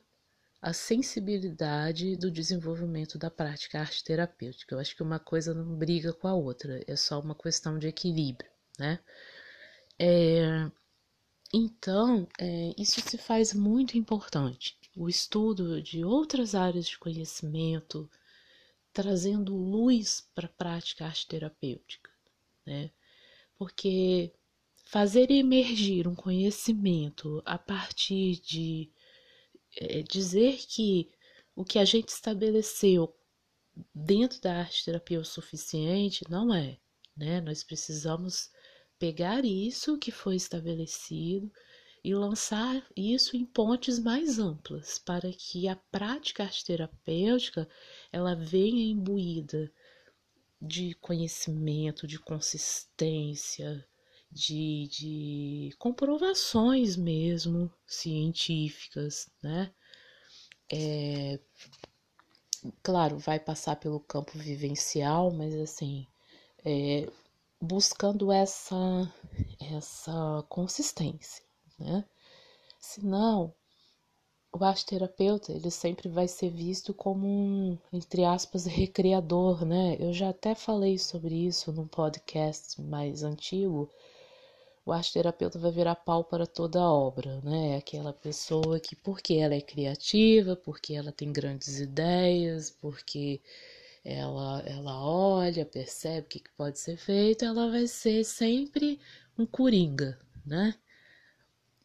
a 0.62 0.72
sensibilidade 0.72 2.16
do 2.16 2.32
desenvolvimento 2.32 3.18
da 3.18 3.30
prática 3.30 3.80
arte 3.82 4.04
terapêutica. 4.04 4.74
Eu 4.74 4.80
acho 4.80 4.96
que 4.96 5.04
uma 5.04 5.20
coisa 5.20 5.54
não 5.54 5.75
briga 5.75 6.13
com 6.13 6.28
a 6.28 6.34
outra, 6.34 6.82
é 6.88 6.96
só 6.96 7.20
uma 7.20 7.36
questão 7.36 7.78
de 7.78 7.88
equilíbrio, 7.88 8.50
né? 8.80 9.00
É, 10.00 10.72
então, 11.54 12.28
é, 12.40 12.74
isso 12.78 13.00
se 13.02 13.18
faz 13.18 13.54
muito 13.54 13.98
importante. 13.98 14.78
O 14.96 15.10
estudo 15.10 15.82
de 15.82 16.06
outras 16.06 16.54
áreas 16.54 16.88
de 16.88 16.98
conhecimento, 16.98 18.10
trazendo 18.92 19.56
luz 19.56 20.30
para 20.36 20.46
a 20.46 20.50
prática 20.50 21.06
arte 21.06 21.28
terapêutica, 21.28 22.12
né? 22.66 22.92
Porque 23.58 24.32
fazer 24.86 25.32
emergir 25.32 26.08
um 26.08 26.14
conhecimento 26.14 27.42
a 27.46 27.58
partir 27.58 28.40
de 28.42 28.92
é, 29.78 30.04
dizer 30.04 30.58
que 30.68 31.10
o 31.56 31.66
que 31.66 31.80
a 31.80 31.86
gente 31.86 32.10
estabeleceu 32.10 33.16
dentro 33.94 34.40
da 34.42 34.60
arte 34.60 34.86
terapia 34.86 35.18
é 35.18 35.20
o 35.20 35.26
suficiente 35.26 36.24
não 36.30 36.54
é, 36.54 36.78
né? 37.18 37.42
Nós 37.42 37.64
precisamos 37.64 38.52
pegar 39.00 39.44
isso 39.44 39.98
que 39.98 40.12
foi 40.12 40.36
estabelecido 40.36 41.52
e 42.03 42.13
lançar 42.13 42.86
isso 42.95 43.38
em 43.38 43.45
pontes 43.45 43.98
mais 43.98 44.38
amplas 44.38 45.00
para 45.00 45.31
que 45.31 45.67
a 45.67 45.75
prática 45.75 46.43
arte 46.43 46.65
terapêutica 46.65 47.67
ela 48.12 48.36
venha 48.36 48.91
imbuída 48.91 49.72
de 50.62 50.93
conhecimento, 50.95 52.07
de 52.07 52.19
consistência, 52.19 53.86
de, 54.31 54.88
de 54.89 55.75
comprovações 55.77 56.95
mesmo 56.95 57.72
científicas, 57.86 59.29
né? 59.41 59.72
É, 60.72 61.39
claro, 62.81 63.17
vai 63.19 63.39
passar 63.39 63.75
pelo 63.75 64.00
campo 64.00 64.38
vivencial, 64.38 65.31
mas 65.31 65.53
assim, 65.55 66.07
é, 66.65 67.07
buscando 67.62 68.31
essa, 68.31 68.75
essa 69.60 70.43
consistência, 70.50 71.43
né? 71.84 72.06
Senão, 72.80 73.54
o 74.52 74.63
arteterapeuta 74.63 75.52
ele 75.52 75.72
sempre 75.72 76.10
vai 76.10 76.28
ser 76.28 76.50
visto 76.50 76.94
como 76.94 77.28
um, 77.28 77.78
entre 77.92 78.24
aspas, 78.24 78.66
recreador, 78.66 79.66
né? 79.66 79.98
Eu 80.00 80.13
já 80.13 80.30
até 80.30 80.56
falei 80.56 80.98
sobre 80.98 81.36
isso 81.46 81.72
num 81.72 81.88
podcast 81.88 82.82
mais 82.82 83.24
antigo, 83.24 83.90
o 84.86 84.92
arte-terapeuta 84.92 85.58
vai 85.58 85.72
virar 85.72 85.96
pau 85.96 86.24
para 86.24 86.46
toda 86.46 86.80
a 86.80 86.92
obra, 86.92 87.40
né? 87.42 87.75
É 87.75 87.78
aquela 87.78 88.12
pessoa 88.13 88.80
que, 88.80 88.96
porque 88.96 89.36
ela 89.36 89.56
é 89.56 89.62
criativa, 89.62 90.56
porque 90.56 90.94
ela 90.94 91.12
tem 91.12 91.32
grandes 91.32 91.80
ideias, 91.80 92.70
porque 92.70 93.42
ela, 94.04 94.62
ela 94.66 95.02
olha, 95.02 95.66
percebe 95.66 96.28
o 96.28 96.30
que, 96.30 96.40
que 96.40 96.52
pode 96.52 96.80
ser 96.80 96.98
feito, 96.98 97.46
ela 97.46 97.72
vai 97.72 97.88
ser 97.88 98.24
sempre 98.25 99.00
um 99.38 99.46
coringa, 99.46 100.20
né? 100.46 100.75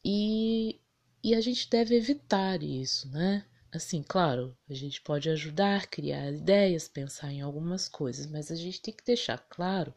E, 0.05 0.81
e 1.23 1.35
a 1.35 1.41
gente 1.41 1.69
deve 1.69 1.97
evitar 1.97 2.63
isso, 2.63 3.11
né? 3.11 3.45
Assim, 3.73 4.03
claro, 4.03 4.57
a 4.69 4.75
gente 4.75 5.01
pode 5.03 5.29
ajudar, 5.29 5.87
criar 5.89 6.33
ideias, 6.33 6.89
pensar 6.89 7.31
em 7.33 7.43
algumas 7.43 7.89
coisas, 7.89 8.27
mas 8.27 8.51
a 8.51 8.55
gente 8.55 8.81
tem 8.81 8.95
que 8.95 9.05
deixar 9.05 9.39
claro 9.39 9.95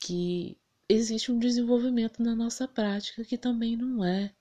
que 0.00 0.58
existe 0.88 1.32
um 1.32 1.38
desenvolvimento 1.38 2.22
na 2.22 2.34
nossa 2.34 2.68
prática 2.68 3.24
que 3.24 3.38
também 3.38 3.76
não 3.76 4.04
é, 4.04 4.34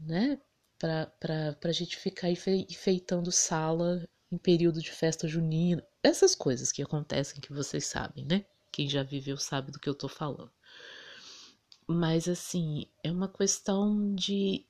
né? 0.00 0.40
Para 0.78 1.56
a 1.64 1.72
gente 1.72 1.96
ficar 1.96 2.28
enfeitando 2.30 3.30
sala 3.32 4.08
em 4.30 4.38
período 4.38 4.80
de 4.82 4.90
festa 4.92 5.26
junina, 5.28 5.86
essas 6.02 6.34
coisas 6.34 6.72
que 6.72 6.82
acontecem 6.82 7.40
que 7.40 7.52
vocês 7.52 7.86
sabem, 7.86 8.24
né? 8.24 8.44
Quem 8.72 8.88
já 8.88 9.02
viveu 9.02 9.36
sabe 9.36 9.72
do 9.72 9.78
que 9.78 9.88
eu 9.88 9.94
tô 9.94 10.08
falando. 10.08 10.52
Mas 11.88 12.28
assim, 12.28 12.86
é 13.02 13.10
uma 13.10 13.28
questão 13.28 14.14
de, 14.14 14.64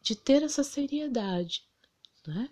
de 0.00 0.16
ter 0.16 0.42
essa 0.42 0.64
seriedade, 0.64 1.68
né? 2.26 2.48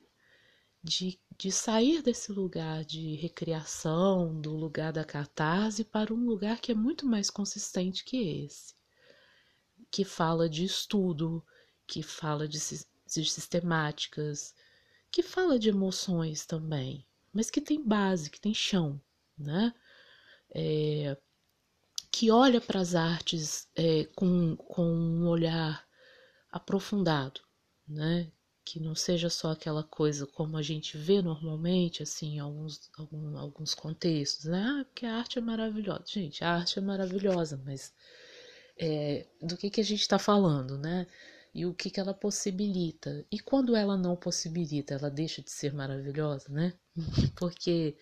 De 0.82 1.18
de 1.38 1.52
sair 1.52 2.02
desse 2.02 2.32
lugar 2.32 2.84
de 2.84 3.14
recriação, 3.14 4.40
do 4.40 4.56
lugar 4.56 4.92
da 4.92 5.04
catarse, 5.04 5.84
para 5.84 6.12
um 6.12 6.26
lugar 6.26 6.60
que 6.60 6.72
é 6.72 6.74
muito 6.74 7.06
mais 7.06 7.30
consistente 7.30 8.04
que 8.04 8.44
esse, 8.44 8.74
que 9.88 10.04
fala 10.04 10.48
de 10.48 10.64
estudo, 10.64 11.44
que 11.86 12.02
fala 12.02 12.48
de, 12.48 12.58
de 12.58 13.24
sistemáticas, 13.24 14.52
que 15.12 15.22
fala 15.22 15.58
de 15.60 15.68
emoções 15.68 16.44
também, 16.44 17.06
mas 17.32 17.50
que 17.50 17.60
tem 17.60 17.80
base, 17.80 18.28
que 18.28 18.40
tem 18.40 18.52
chão, 18.52 19.00
né? 19.38 19.72
É, 20.50 21.16
que 22.10 22.30
olha 22.30 22.60
para 22.60 22.80
as 22.80 22.94
artes 22.94 23.68
é, 23.76 24.04
com, 24.16 24.56
com 24.56 24.84
um 24.84 25.26
olhar 25.28 25.86
aprofundado, 26.50 27.40
né? 27.86 28.30
que 28.68 28.78
não 28.78 28.94
seja 28.94 29.30
só 29.30 29.52
aquela 29.52 29.82
coisa 29.82 30.26
como 30.26 30.58
a 30.58 30.62
gente 30.62 30.98
vê 30.98 31.22
normalmente, 31.22 32.02
assim, 32.02 32.34
em 32.34 32.38
alguns, 32.38 32.90
algum, 32.98 33.38
alguns 33.38 33.74
contextos, 33.74 34.44
né? 34.44 34.62
Ah, 34.62 34.84
porque 34.84 35.06
a 35.06 35.14
arte 35.16 35.38
é 35.38 35.40
maravilhosa. 35.40 36.04
Gente, 36.06 36.44
a 36.44 36.50
arte 36.56 36.78
é 36.78 36.82
maravilhosa, 36.82 37.58
mas 37.64 37.94
é, 38.76 39.26
do 39.40 39.56
que, 39.56 39.70
que 39.70 39.80
a 39.80 39.84
gente 39.84 40.02
está 40.02 40.18
falando, 40.18 40.76
né? 40.76 41.06
E 41.54 41.64
o 41.64 41.72
que, 41.72 41.88
que 41.88 41.98
ela 41.98 42.12
possibilita. 42.12 43.24
E 43.32 43.40
quando 43.40 43.74
ela 43.74 43.96
não 43.96 44.14
possibilita, 44.14 44.92
ela 44.92 45.10
deixa 45.10 45.40
de 45.40 45.50
ser 45.50 45.72
maravilhosa, 45.72 46.50
né? 46.50 46.74
Porque 47.36 47.96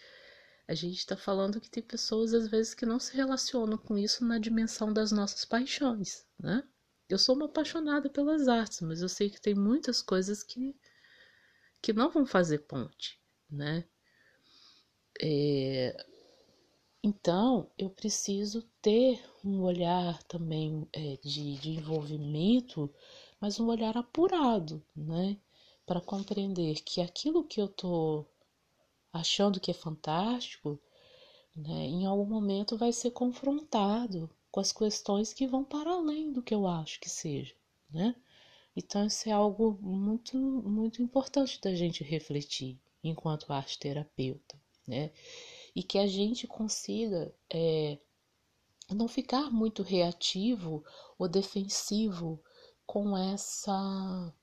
a 0.68 0.74
gente 0.74 0.98
está 0.98 1.16
falando 1.16 1.60
que 1.60 1.70
tem 1.70 1.82
pessoas, 1.82 2.34
às 2.34 2.48
vezes, 2.48 2.74
que 2.74 2.84
não 2.84 2.98
se 2.98 3.16
relacionam 3.16 3.78
com 3.78 3.96
isso 3.96 4.24
na 4.24 4.38
dimensão 4.38 4.92
das 4.92 5.12
nossas 5.12 5.44
paixões, 5.44 6.26
né? 6.38 6.66
Eu 7.08 7.18
sou 7.18 7.36
uma 7.36 7.46
apaixonada 7.46 8.10
pelas 8.10 8.48
artes, 8.48 8.80
mas 8.80 9.00
eu 9.00 9.08
sei 9.08 9.30
que 9.30 9.40
tem 9.40 9.54
muitas 9.54 10.02
coisas 10.02 10.42
que, 10.42 10.74
que 11.80 11.92
não 11.92 12.10
vão 12.10 12.26
fazer 12.26 12.60
ponte, 12.60 13.20
né? 13.48 13.84
É, 15.20 15.96
então, 17.02 17.70
eu 17.78 17.88
preciso 17.88 18.62
ter 18.82 19.24
um 19.44 19.62
olhar 19.62 20.20
também 20.24 20.88
é, 20.92 21.16
de, 21.22 21.54
de 21.58 21.70
envolvimento, 21.70 22.92
mas 23.40 23.60
um 23.60 23.68
olhar 23.68 23.96
apurado, 23.96 24.84
né? 24.94 25.38
Para 25.86 26.00
compreender 26.00 26.82
que 26.82 27.00
aquilo 27.00 27.44
que 27.44 27.60
eu 27.60 27.68
tô 27.68 28.26
achando 29.16 29.60
que 29.60 29.70
é 29.70 29.74
fantástico, 29.74 30.80
né, 31.54 31.86
em 31.86 32.06
algum 32.06 32.26
momento 32.26 32.76
vai 32.76 32.92
ser 32.92 33.10
confrontado 33.10 34.30
com 34.50 34.60
as 34.60 34.72
questões 34.72 35.32
que 35.32 35.46
vão 35.46 35.64
para 35.64 35.90
além 35.90 36.32
do 36.32 36.42
que 36.42 36.54
eu 36.54 36.66
acho 36.66 37.00
que 37.00 37.08
seja, 37.08 37.54
né? 37.90 38.14
Então 38.76 39.06
isso 39.06 39.28
é 39.28 39.32
algo 39.32 39.78
muito 39.80 40.36
muito 40.36 41.02
importante 41.02 41.60
da 41.60 41.74
gente 41.74 42.04
refletir 42.04 42.78
enquanto 43.02 43.52
arte 43.52 43.78
terapeuta, 43.78 44.60
né? 44.86 45.12
E 45.74 45.82
que 45.82 45.98
a 45.98 46.06
gente 46.06 46.46
consiga 46.46 47.34
é, 47.50 47.98
não 48.90 49.08
ficar 49.08 49.50
muito 49.50 49.82
reativo 49.82 50.84
ou 51.18 51.28
defensivo 51.28 52.42
com 52.86 53.16
essa 53.16 54.34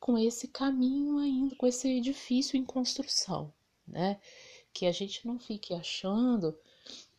com 0.00 0.16
esse 0.16 0.48
caminho 0.48 1.18
ainda, 1.18 1.56
com 1.56 1.66
esse 1.66 1.88
edifício 1.88 2.56
em 2.56 2.64
construção, 2.64 3.52
né? 3.88 4.20
Que 4.72 4.86
a 4.86 4.92
gente 4.92 5.26
não 5.26 5.38
fique 5.38 5.74
achando 5.74 6.56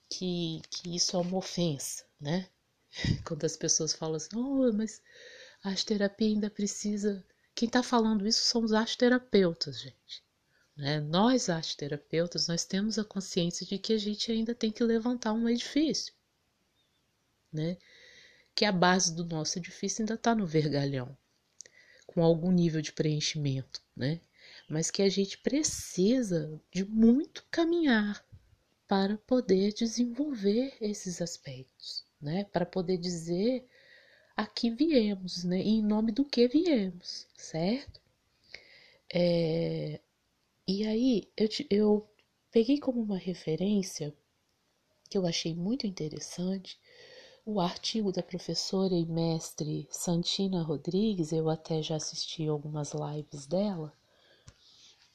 que, 0.10 0.62
que 0.70 0.96
isso 0.96 1.16
é 1.16 1.20
uma 1.20 1.38
ofensa, 1.38 2.06
né? 2.20 2.48
Quando 3.26 3.46
as 3.46 3.56
pessoas 3.56 3.94
falam 3.94 4.16
assim, 4.16 4.36
oh, 4.36 4.72
mas 4.74 5.02
a 5.64 5.74
terapia 5.76 6.28
ainda 6.28 6.50
precisa. 6.50 7.24
Quem 7.54 7.68
está 7.68 7.84
falando 7.84 8.28
isso 8.28 8.44
são 8.46 8.64
os 8.64 8.74
arteterapeutas, 8.74 9.82
gente. 9.82 10.24
Né? 10.76 11.02
Nós, 11.02 11.50
arteterapeutas, 11.50 12.48
nós 12.48 12.64
temos 12.64 12.98
a 12.98 13.04
consciência 13.04 13.66
de 13.66 13.78
que 13.78 13.94
a 13.94 13.98
gente 13.98 14.32
ainda 14.32 14.56
tem 14.56 14.72
que 14.72 14.84
levantar 14.84 15.34
um 15.34 15.50
edifício, 15.50 16.14
né? 17.52 17.78
Que 18.56 18.64
a 18.64 18.72
base 18.72 19.14
do 19.14 19.26
nosso 19.26 19.60
edifício 19.60 20.02
ainda 20.02 20.14
está 20.14 20.34
no 20.34 20.46
vergalhão, 20.46 21.18
com 22.08 22.24
algum 22.24 22.50
nível 22.50 22.82
de 22.82 22.94
preenchimento, 22.94 23.82
né? 23.96 24.22
Mas 24.70 24.92
que 24.92 25.02
a 25.02 25.10
gente 25.10 25.38
precisa 25.40 26.62
de 26.72 26.86
muito 26.86 27.46
caminhar 27.50 28.24
para 28.88 29.18
poder 29.18 29.74
desenvolver 29.74 30.76
esses 30.80 31.22
aspectos, 31.22 32.06
né? 32.22 32.44
Para 32.46 32.66
poder 32.66 32.98
dizer 32.98 33.68
a 34.38 34.46
que 34.46 34.70
viemos, 34.70 35.44
né? 35.44 35.62
E 35.62 35.70
em 35.70 35.84
nome 35.84 36.12
do 36.12 36.24
que 36.24 36.48
viemos, 36.48 37.28
certo? 37.36 38.00
É... 39.14 40.00
E 40.68 40.86
aí 40.88 41.30
eu, 41.36 41.50
eu 41.70 42.10
peguei 42.52 42.80
como 42.80 43.02
uma 43.02 43.18
referência 43.18 44.14
que 45.10 45.18
eu 45.18 45.26
achei 45.26 45.56
muito 45.56 45.88
interessante 45.88 46.80
o 47.46 47.60
artigo 47.60 48.12
da 48.12 48.22
professora 48.22 48.94
e 48.94 49.06
mestre 49.06 49.88
Santina 49.90 50.62
Rodrigues, 50.62 51.32
eu 51.32 51.50
até 51.50 51.82
já 51.82 51.96
assisti 51.96 52.48
algumas 52.48 52.94
lives 52.94 53.48
dela, 53.48 53.92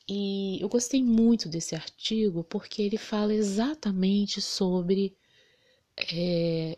E 0.08 0.58
eu 0.60 0.68
gostei 0.68 1.02
muito 1.02 1.48
desse 1.48 1.74
artigo 1.74 2.44
porque 2.44 2.82
ele 2.82 2.98
fala 2.98 3.32
exatamente 3.32 4.40
sobre 4.40 5.16
é, 6.12 6.74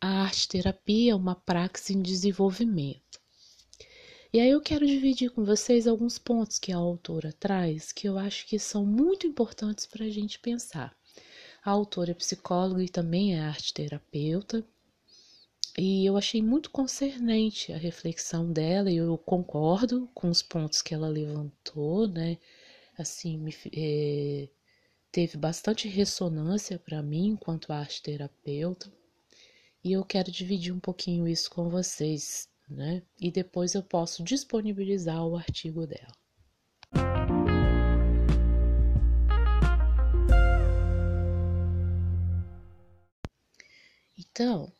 a 0.00 0.22
arte 0.22 0.48
terapia, 0.48 1.16
uma 1.16 1.34
praxe 1.34 1.92
em 1.92 2.00
desenvolvimento. 2.00 3.20
E 4.32 4.38
aí 4.38 4.50
eu 4.50 4.60
quero 4.60 4.86
dividir 4.86 5.30
com 5.30 5.44
vocês 5.44 5.88
alguns 5.88 6.16
pontos 6.16 6.58
que 6.58 6.70
a 6.70 6.76
autora 6.76 7.32
traz 7.32 7.90
que 7.90 8.08
eu 8.08 8.16
acho 8.16 8.46
que 8.46 8.58
são 8.58 8.86
muito 8.86 9.26
importantes 9.26 9.86
para 9.86 10.04
a 10.04 10.10
gente 10.10 10.38
pensar. 10.38 10.96
A 11.64 11.70
autora 11.70 12.12
é 12.12 12.14
psicóloga 12.14 12.82
e 12.82 12.88
também 12.88 13.34
é 13.34 13.40
arte 13.40 13.74
terapeuta, 13.74 14.64
e 15.78 16.04
eu 16.04 16.16
achei 16.16 16.42
muito 16.42 16.70
concernente 16.70 17.72
a 17.72 17.76
reflexão 17.76 18.52
dela, 18.52 18.90
e 18.90 18.96
eu 18.96 19.16
concordo 19.18 20.08
com 20.14 20.28
os 20.28 20.42
pontos 20.42 20.82
que 20.82 20.94
ela 20.94 21.08
levantou, 21.08 22.08
né? 22.08 22.38
Assim, 23.00 23.38
me, 23.38 23.54
é, 23.74 24.46
teve 25.10 25.38
bastante 25.38 25.88
ressonância 25.88 26.78
para 26.78 27.02
mim 27.02 27.28
enquanto 27.28 27.72
arte 27.72 28.02
terapeuta, 28.02 28.92
e 29.82 29.92
eu 29.92 30.04
quero 30.04 30.30
dividir 30.30 30.70
um 30.70 30.78
pouquinho 30.78 31.26
isso 31.26 31.50
com 31.50 31.70
vocês, 31.70 32.46
né? 32.68 33.02
E 33.18 33.30
depois 33.30 33.74
eu 33.74 33.82
posso 33.82 34.22
disponibilizar 34.22 35.26
o 35.26 35.34
artigo 35.34 35.86
dela. 35.86 36.12
Então, 44.18 44.70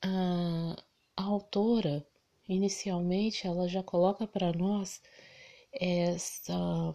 a, 0.00 0.74
a 1.18 1.22
autora, 1.22 2.02
inicialmente, 2.48 3.46
ela 3.46 3.68
já 3.68 3.82
coloca 3.82 4.26
para 4.26 4.52
nós 4.54 5.02
essa, 5.70 6.94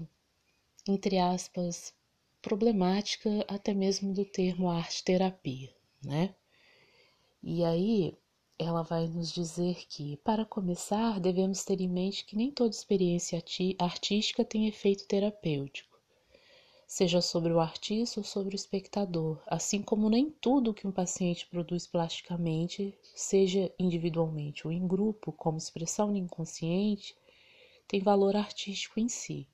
entre 0.88 1.18
aspas, 1.20 1.94
problemática 2.42 3.46
até 3.48 3.74
mesmo 3.74 4.14
do 4.14 4.26
termo 4.26 4.70
arte-terapia, 4.70 5.74
né? 6.04 6.36
E 7.42 7.64
aí 7.64 8.18
ela 8.58 8.84
vai 8.84 9.08
nos 9.08 9.32
dizer 9.32 9.86
que, 9.88 10.18
para 10.18 10.46
começar, 10.46 11.20
devemos 11.20 11.64
ter 11.64 11.82
em 11.82 11.90
mente 11.90 12.26
que 12.26 12.36
nem 12.36 12.52
toda 12.52 12.76
experiência 12.76 13.44
artística 13.80 14.46
tem 14.46 14.68
efeito 14.68 15.06
terapêutico 15.06 15.94
seja 16.94 17.22
sobre 17.22 17.52
o 17.52 17.60
artista 17.60 18.20
ou 18.20 18.24
sobre 18.24 18.54
o 18.54 18.56
espectador, 18.56 19.42
assim 19.48 19.82
como 19.82 20.12
nem 20.12 20.30
tudo 20.30 20.76
que 20.76 20.86
um 20.86 20.92
paciente 20.92 21.48
produz 21.48 21.88
plasticamente, 21.88 22.96
seja 23.16 23.74
individualmente 23.80 24.68
ou 24.68 24.72
em 24.72 24.88
grupo, 24.88 25.32
como 25.32 25.58
expressão 25.58 26.16
inconsciente, 26.16 27.16
tem 27.88 28.00
valor 28.00 28.36
artístico 28.36 29.00
em 29.00 29.10
si. 29.10 29.48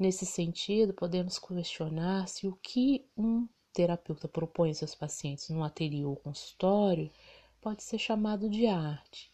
Nesse 0.00 0.24
sentido, 0.24 0.94
podemos 0.94 1.38
questionar 1.38 2.26
se 2.26 2.48
o 2.48 2.56
que 2.62 3.06
um 3.14 3.46
terapeuta 3.70 4.26
propõe 4.26 4.70
aos 4.70 4.78
seus 4.78 4.94
pacientes 4.94 5.50
no 5.50 5.62
ateliê 5.62 6.06
ou 6.06 6.16
consultório 6.16 7.12
pode 7.60 7.82
ser 7.82 7.98
chamado 7.98 8.48
de 8.48 8.66
arte. 8.66 9.30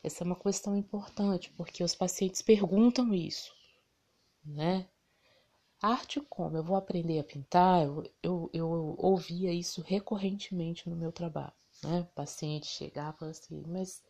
Essa 0.00 0.22
é 0.22 0.24
uma 0.24 0.36
questão 0.36 0.76
importante, 0.76 1.50
porque 1.56 1.82
os 1.82 1.96
pacientes 1.96 2.40
perguntam 2.40 3.12
isso, 3.12 3.52
né? 4.44 4.88
Arte 5.82 6.20
como? 6.20 6.56
Eu 6.56 6.62
vou 6.62 6.76
aprender 6.76 7.18
a 7.18 7.24
pintar? 7.24 7.82
Eu, 7.84 8.04
eu, 8.22 8.50
eu 8.52 8.94
ouvia 8.98 9.52
isso 9.52 9.82
recorrentemente 9.82 10.88
no 10.88 10.94
meu 10.94 11.10
trabalho. 11.10 11.52
Né? 11.82 12.02
O 12.02 12.14
paciente 12.14 12.68
chegava 12.68 13.26
assim, 13.26 13.64
mas 13.66 14.00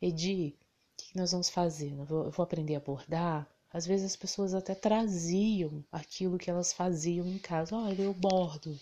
Edi, 0.00 0.56
o 0.58 0.96
que 0.96 1.18
nós 1.18 1.32
vamos 1.32 1.50
fazer? 1.50 1.92
Eu 1.92 2.06
vou, 2.06 2.24
eu 2.24 2.30
vou 2.30 2.42
aprender 2.42 2.76
a 2.76 2.80
bordar? 2.80 3.51
Às 3.72 3.86
vezes 3.86 4.06
as 4.06 4.16
pessoas 4.16 4.54
até 4.54 4.74
traziam 4.74 5.82
aquilo 5.90 6.38
que 6.38 6.50
elas 6.50 6.72
faziam 6.72 7.26
em 7.26 7.38
casa. 7.38 7.74
Olha, 7.74 8.02
eu 8.02 8.12
bordo. 8.12 8.78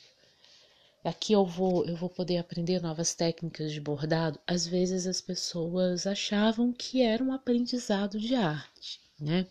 Aqui 1.05 1.33
eu 1.33 1.47
vou, 1.47 1.87
eu 1.87 1.97
vou 1.97 2.11
poder 2.11 2.39
aprender 2.39 2.83
novas 2.83 3.15
técnicas 3.15 3.73
de 3.73 3.81
bordado. 3.81 4.39
Às 4.47 4.67
vezes 4.67 5.07
as 5.07 5.21
pessoas 5.21 6.07
achavam 6.07 6.73
que 6.73 7.03
era 7.03 7.23
um 7.23 7.33
aprendizado 7.33 8.19
de 8.19 8.35
arte, 8.35 9.01
né? 9.19 9.47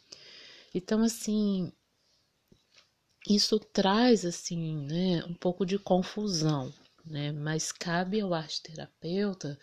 Então, 0.76 1.02
assim, 1.02 1.72
isso 3.28 3.60
traz 3.60 4.26
assim, 4.26 4.78
né, 4.86 5.24
um 5.26 5.34
pouco 5.34 5.66
de 5.66 5.80
confusão, 5.80 6.72
né? 7.06 7.32
Mas 7.32 7.72
cabe 7.72 8.20
ao 8.22 8.34
arte 8.34 8.62
terapeuta 8.62 9.58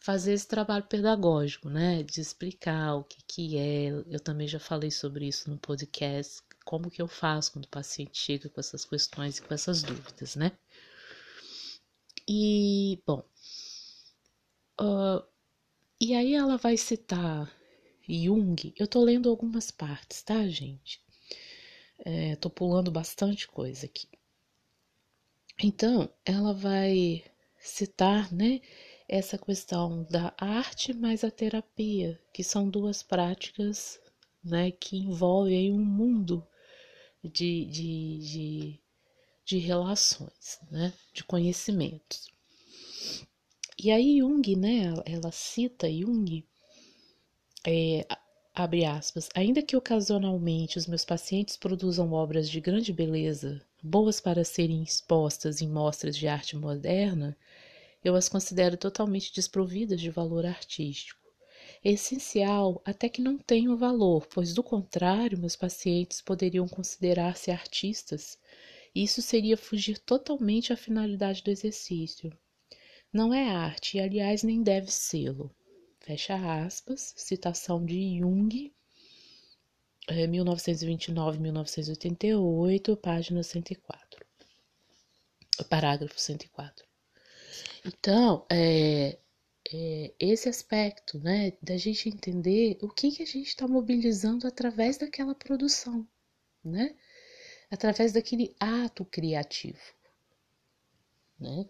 fazer 0.00 0.32
esse 0.32 0.46
trabalho 0.46 0.84
pedagógico, 0.84 1.68
né, 1.68 2.02
de 2.02 2.20
explicar 2.20 2.94
o 2.96 3.04
que 3.04 3.18
que 3.26 3.58
é. 3.58 3.88
Eu 4.08 4.20
também 4.20 4.48
já 4.48 4.60
falei 4.60 4.90
sobre 4.90 5.26
isso 5.26 5.50
no 5.50 5.58
podcast, 5.58 6.42
como 6.64 6.90
que 6.90 7.02
eu 7.02 7.08
faço 7.08 7.52
quando 7.52 7.64
o 7.66 7.68
paciente 7.68 8.18
chega 8.18 8.48
com 8.48 8.60
essas 8.60 8.84
questões 8.84 9.38
e 9.38 9.42
com 9.42 9.54
essas 9.54 9.82
dúvidas, 9.82 10.36
né? 10.36 10.52
E 12.28 13.02
bom, 13.06 13.24
uh, 14.80 15.22
e 16.00 16.14
aí 16.14 16.34
ela 16.34 16.56
vai 16.56 16.76
citar 16.76 17.50
Jung. 18.08 18.72
Eu 18.78 18.86
tô 18.86 19.02
lendo 19.02 19.28
algumas 19.28 19.70
partes, 19.70 20.22
tá, 20.22 20.46
gente? 20.48 21.02
É, 22.04 22.36
tô 22.36 22.48
pulando 22.48 22.90
bastante 22.90 23.48
coisa 23.48 23.86
aqui. 23.86 24.08
Então, 25.62 26.08
ela 26.24 26.54
vai 26.54 27.24
citar, 27.58 28.32
né, 28.32 28.60
essa 29.08 29.38
questão 29.38 30.04
da 30.10 30.34
arte 30.36 30.92
mais 30.92 31.24
a 31.24 31.30
terapia, 31.30 32.20
que 32.32 32.44
são 32.44 32.68
duas 32.68 33.02
práticas, 33.02 33.98
né, 34.44 34.70
que 34.70 34.96
envolvem 34.96 35.72
um 35.72 35.84
mundo 35.84 36.46
de, 37.24 37.64
de, 37.66 38.18
de, 38.18 38.80
de 39.44 39.58
relações, 39.58 40.60
né, 40.70 40.92
de 41.12 41.24
conhecimentos. 41.24 42.28
E 43.78 43.90
aí 43.90 44.18
Jung, 44.18 44.56
né, 44.56 44.92
ela 45.06 45.32
cita 45.32 45.90
Jung 45.90 46.44
é, 47.66 48.06
Abre 48.58 48.84
aspas. 48.84 49.28
Ainda 49.36 49.62
que 49.62 49.76
ocasionalmente 49.76 50.78
os 50.78 50.88
meus 50.88 51.04
pacientes 51.04 51.56
produzam 51.56 52.12
obras 52.12 52.50
de 52.50 52.60
grande 52.60 52.92
beleza, 52.92 53.64
boas 53.80 54.20
para 54.20 54.42
serem 54.42 54.82
expostas 54.82 55.62
em 55.62 55.68
mostras 55.68 56.16
de 56.16 56.26
arte 56.26 56.56
moderna, 56.56 57.36
eu 58.04 58.14
as 58.14 58.28
considero 58.28 58.76
totalmente 58.76 59.32
desprovidas 59.32 60.00
de 60.00 60.10
valor 60.10 60.46
artístico. 60.46 61.18
É 61.84 61.92
essencial 61.92 62.80
até 62.84 63.08
que 63.08 63.22
não 63.22 63.38
tenham 63.38 63.76
valor, 63.76 64.26
pois 64.26 64.54
do 64.54 64.62
contrário, 64.62 65.38
meus 65.38 65.56
pacientes 65.56 66.20
poderiam 66.20 66.66
considerar-se 66.66 67.50
artistas, 67.50 68.38
isso 68.94 69.22
seria 69.22 69.56
fugir 69.56 69.98
totalmente 69.98 70.72
à 70.72 70.76
finalidade 70.76 71.42
do 71.42 71.50
exercício. 71.50 72.32
Não 73.12 73.32
é 73.32 73.48
arte, 73.48 73.96
e 73.96 74.00
aliás 74.00 74.42
nem 74.42 74.62
deve 74.62 74.90
sê-lo. 74.90 75.54
Fecha 76.00 76.34
aspas, 76.64 77.14
citação 77.16 77.84
de 77.84 78.18
Jung, 78.18 78.72
1929-1988, 80.08 82.92
é, 82.92 82.96
página 82.96 83.42
104, 83.42 84.26
parágrafo 85.68 86.18
104. 86.18 86.87
Então, 87.84 88.46
é, 88.50 89.18
é, 89.72 90.14
esse 90.18 90.48
aspecto, 90.48 91.18
né, 91.18 91.52
da 91.62 91.76
gente 91.76 92.08
entender 92.08 92.78
o 92.82 92.88
que, 92.88 93.10
que 93.10 93.22
a 93.22 93.26
gente 93.26 93.48
está 93.48 93.66
mobilizando 93.68 94.46
através 94.46 94.98
daquela 94.98 95.34
produção, 95.34 96.06
né, 96.64 96.94
através 97.70 98.12
daquele 98.12 98.54
ato 98.58 99.04
criativo, 99.04 99.80
né, 101.38 101.66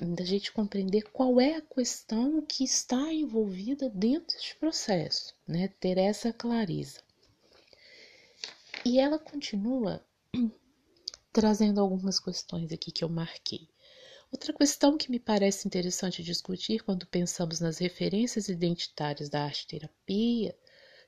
da 0.00 0.24
gente 0.24 0.52
compreender 0.52 1.02
qual 1.12 1.40
é 1.40 1.56
a 1.56 1.62
questão 1.62 2.42
que 2.42 2.64
está 2.64 3.12
envolvida 3.12 3.88
dentro 3.90 4.36
deste 4.36 4.56
processo, 4.56 5.34
né? 5.46 5.68
Ter 5.80 5.98
essa 5.98 6.32
clareza. 6.32 7.00
E 8.84 8.98
ela 8.98 9.18
continua 9.18 10.04
trazendo 11.32 11.80
algumas 11.80 12.18
questões 12.18 12.72
aqui 12.72 12.90
que 12.90 13.04
eu 13.04 13.08
marquei. 13.08 13.68
Outra 14.34 14.52
questão 14.52 14.98
que 14.98 15.12
me 15.12 15.20
parece 15.20 15.64
interessante 15.64 16.20
discutir 16.20 16.82
quando 16.82 17.06
pensamos 17.06 17.60
nas 17.60 17.78
referências 17.78 18.48
identitárias 18.48 19.28
da 19.28 19.44
arte-terapia 19.44 20.52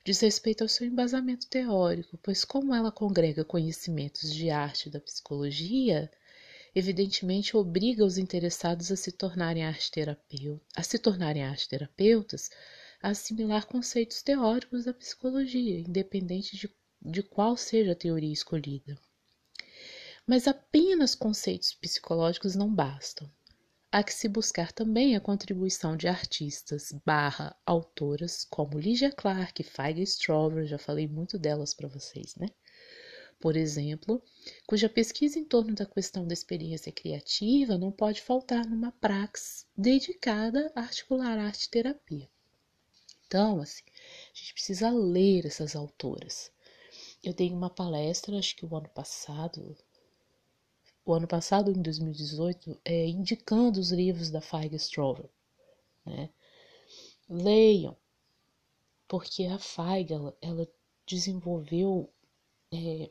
diz 0.01 0.21
respeito 0.21 0.61
ao 0.61 0.69
seu 0.69 0.87
embasamento 0.87 1.45
teórico, 1.45 2.17
pois, 2.23 2.45
como 2.45 2.73
ela 2.73 2.89
congrega 2.89 3.43
conhecimentos 3.43 4.33
de 4.33 4.49
arte 4.49 4.89
da 4.89 5.01
psicologia, 5.01 6.09
evidentemente 6.73 7.57
obriga 7.57 8.05
os 8.05 8.17
interessados 8.17 8.93
a 8.93 8.95
se 8.95 9.11
tornarem 9.11 9.65
a 9.65 10.83
se 10.83 10.97
tornarem 10.97 11.43
arte-terapeutas, 11.43 12.49
a 13.01 13.09
assimilar 13.09 13.67
conceitos 13.67 14.21
teóricos 14.21 14.85
da 14.85 14.93
psicologia, 14.93 15.81
independente 15.81 16.55
de, 16.55 16.73
de 17.01 17.21
qual 17.21 17.57
seja 17.57 17.91
a 17.91 17.95
teoria 17.95 18.31
escolhida. 18.31 18.97
Mas 20.27 20.47
apenas 20.47 21.15
conceitos 21.15 21.73
psicológicos 21.73 22.55
não 22.55 22.71
bastam. 22.71 23.31
Há 23.91 24.03
que 24.03 24.13
se 24.13 24.27
buscar 24.27 24.71
também 24.73 25.15
a 25.15 25.21
contribuição 25.21 25.95
de 25.95 26.07
artistas 26.07 26.91
barra 27.05 27.55
autoras 27.65 28.43
como 28.43 28.77
Ligia 28.77 29.11
Clark, 29.11 29.63
Feiga 29.63 30.01
Strover, 30.01 30.65
já 30.65 30.77
falei 30.77 31.07
muito 31.07 31.39
delas 31.39 31.73
para 31.73 31.87
vocês, 31.87 32.35
né? 32.35 32.47
por 33.39 33.55
exemplo, 33.55 34.21
cuja 34.65 34.89
pesquisa 34.89 35.37
em 35.37 35.45
torno 35.45 35.75
da 35.75 35.85
questão 35.85 36.25
da 36.25 36.33
experiência 36.33 36.91
criativa 36.91 37.77
não 37.77 37.91
pode 37.91 38.21
faltar 38.21 38.65
numa 38.65 38.91
praxis 38.91 39.67
dedicada 39.75 40.71
a 40.75 40.81
articular 40.81 41.37
arte-terapia. 41.37 42.29
Então, 43.27 43.59
assim, 43.59 43.83
a 44.33 44.37
gente 44.37 44.53
precisa 44.53 44.89
ler 44.89 45.45
essas 45.45 45.75
autoras. 45.75 46.51
Eu 47.23 47.33
dei 47.33 47.51
uma 47.51 47.69
palestra, 47.69 48.37
acho 48.37 48.55
que 48.55 48.65
o 48.65 48.75
ano 48.75 48.89
passado, 48.89 49.77
o 51.07 51.13
ano 51.13 51.27
passado, 51.27 51.71
em 51.71 51.81
2018, 51.81 52.77
é, 52.83 53.07
indicando 53.07 53.79
os 53.79 53.91
livros 53.91 54.29
da 54.29 54.41
Feiga 54.41 54.75
Strover. 54.75 55.29
Né? 56.05 56.29
Leiam, 57.29 57.95
porque 59.07 59.45
a 59.45 59.57
Feiga, 59.57 60.15
ela, 60.15 60.37
ela 60.41 60.67
desenvolveu 61.05 62.09
é, 62.73 63.09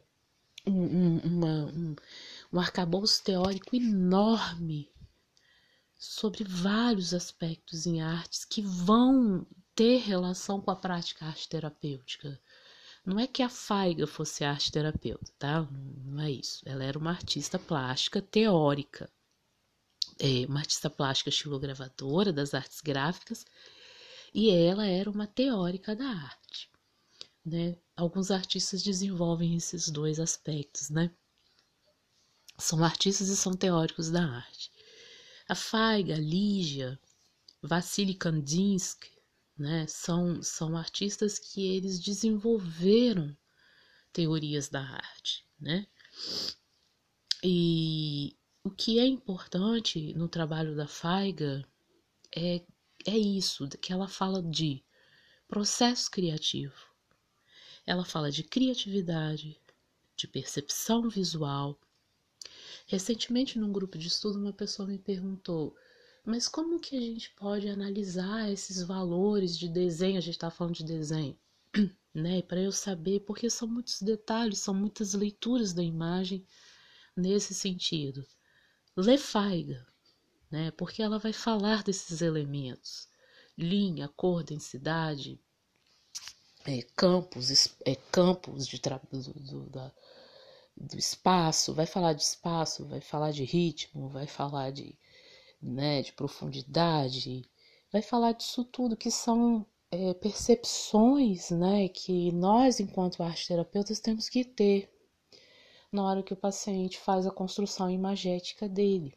um, 0.66 0.72
um, 0.72 1.18
uma, 1.20 1.64
um, 1.66 1.96
um 2.52 2.60
arcabouço 2.60 3.24
teórico 3.24 3.74
enorme 3.74 4.90
sobre 5.98 6.44
vários 6.44 7.14
aspectos 7.14 7.86
em 7.86 8.02
artes 8.02 8.44
que 8.44 8.60
vão 8.60 9.46
ter 9.74 9.98
relação 9.98 10.60
com 10.60 10.70
a 10.70 10.76
prática 10.76 11.24
arte 11.24 11.48
terapêutica. 11.48 12.38
Não 13.06 13.20
é 13.20 13.26
que 13.28 13.40
a 13.40 13.48
Faiga 13.48 14.04
fosse 14.04 14.42
arte 14.42 14.72
terapeuta, 14.72 15.32
tá? 15.38 15.62
Não 16.04 16.20
é 16.24 16.32
isso. 16.32 16.60
Ela 16.66 16.82
era 16.82 16.98
uma 16.98 17.12
artista 17.12 17.56
plástica 17.56 18.20
teórica. 18.20 19.08
É, 20.18 20.44
uma 20.46 20.58
artista 20.58 20.90
plástica 20.90 21.30
estilogravadora 21.30 22.32
das 22.32 22.52
artes 22.52 22.80
gráficas 22.80 23.46
e 24.34 24.50
ela 24.50 24.86
era 24.86 25.08
uma 25.08 25.26
teórica 25.26 25.94
da 25.94 26.08
arte. 26.08 26.68
Né? 27.44 27.76
Alguns 27.94 28.32
artistas 28.32 28.82
desenvolvem 28.82 29.56
esses 29.56 29.88
dois 29.88 30.18
aspectos, 30.18 30.90
né? 30.90 31.12
São 32.58 32.82
artistas 32.82 33.28
e 33.28 33.36
são 33.36 33.52
teóricos 33.54 34.10
da 34.10 34.24
arte. 34.24 34.72
A 35.48 35.54
Faiga, 35.54 36.16
a 36.16 36.18
Lígia, 36.18 36.98
Vassily 37.62 38.14
Kandinsky, 38.14 39.15
né? 39.58 39.86
São, 39.86 40.42
são 40.42 40.76
artistas 40.76 41.38
que 41.38 41.66
eles 41.76 41.98
desenvolveram 41.98 43.36
teorias 44.12 44.68
da 44.68 44.80
arte, 44.80 45.44
né? 45.60 45.86
E 47.42 48.36
o 48.64 48.70
que 48.70 48.98
é 48.98 49.06
importante 49.06 50.12
no 50.14 50.28
trabalho 50.28 50.74
da 50.74 50.86
Faiga 50.86 51.64
é, 52.34 52.62
é 53.06 53.16
isso, 53.16 53.68
que 53.80 53.92
ela 53.92 54.08
fala 54.08 54.42
de 54.42 54.82
processo 55.46 56.10
criativo, 56.10 56.74
ela 57.86 58.04
fala 58.04 58.30
de 58.30 58.42
criatividade, 58.42 59.60
de 60.16 60.26
percepção 60.26 61.08
visual. 61.08 61.78
Recentemente, 62.86 63.58
num 63.58 63.72
grupo 63.72 63.96
de 63.96 64.08
estudo, 64.08 64.38
uma 64.38 64.52
pessoa 64.52 64.88
me 64.88 64.98
perguntou: 64.98 65.76
mas 66.26 66.48
como 66.48 66.80
que 66.80 66.96
a 66.96 67.00
gente 67.00 67.30
pode 67.30 67.68
analisar 67.68 68.50
esses 68.50 68.82
valores 68.82 69.56
de 69.56 69.68
desenho? 69.68 70.18
A 70.18 70.20
gente 70.20 70.34
está 70.34 70.50
falando 70.50 70.74
de 70.74 70.84
desenho, 70.84 71.38
né? 72.12 72.42
Para 72.42 72.60
eu 72.60 72.72
saber, 72.72 73.20
porque 73.20 73.48
são 73.48 73.68
muitos 73.68 74.02
detalhes, 74.02 74.58
são 74.58 74.74
muitas 74.74 75.14
leituras 75.14 75.72
da 75.72 75.84
imagem 75.84 76.44
nesse 77.16 77.54
sentido. 77.54 78.26
Lê 78.96 79.16
Feiga, 79.16 79.86
né? 80.50 80.72
Porque 80.72 81.00
ela 81.00 81.18
vai 81.18 81.32
falar 81.32 81.84
desses 81.84 82.20
elementos: 82.20 83.08
linha, 83.56 84.08
cor, 84.08 84.42
densidade, 84.42 85.40
é, 86.64 86.82
campos, 86.96 87.72
é, 87.84 87.94
campos 87.94 88.66
de 88.66 88.80
do, 88.80 89.32
do, 89.34 89.70
da, 89.70 89.92
do 90.76 90.98
espaço, 90.98 91.72
vai 91.72 91.86
falar 91.86 92.14
de 92.14 92.22
espaço, 92.22 92.84
vai 92.84 93.00
falar 93.00 93.30
de 93.30 93.44
ritmo, 93.44 94.08
vai 94.08 94.26
falar 94.26 94.72
de, 94.72 94.98
né, 95.60 96.02
de 96.02 96.12
profundidade, 96.12 97.48
vai 97.92 98.02
falar 98.02 98.32
disso 98.32 98.64
tudo 98.64 98.96
que 98.96 99.10
são 99.10 99.66
é, 99.90 100.14
percepções 100.14 101.50
né, 101.50 101.88
que 101.88 102.32
nós, 102.32 102.80
enquanto 102.80 103.22
arte 103.22 103.48
terapeutas, 103.48 104.00
temos 104.00 104.28
que 104.28 104.44
ter 104.44 104.90
na 105.90 106.04
hora 106.04 106.22
que 106.22 106.32
o 106.32 106.36
paciente 106.36 106.98
faz 106.98 107.26
a 107.26 107.30
construção 107.30 107.90
imagética 107.90 108.68
dele. 108.68 109.16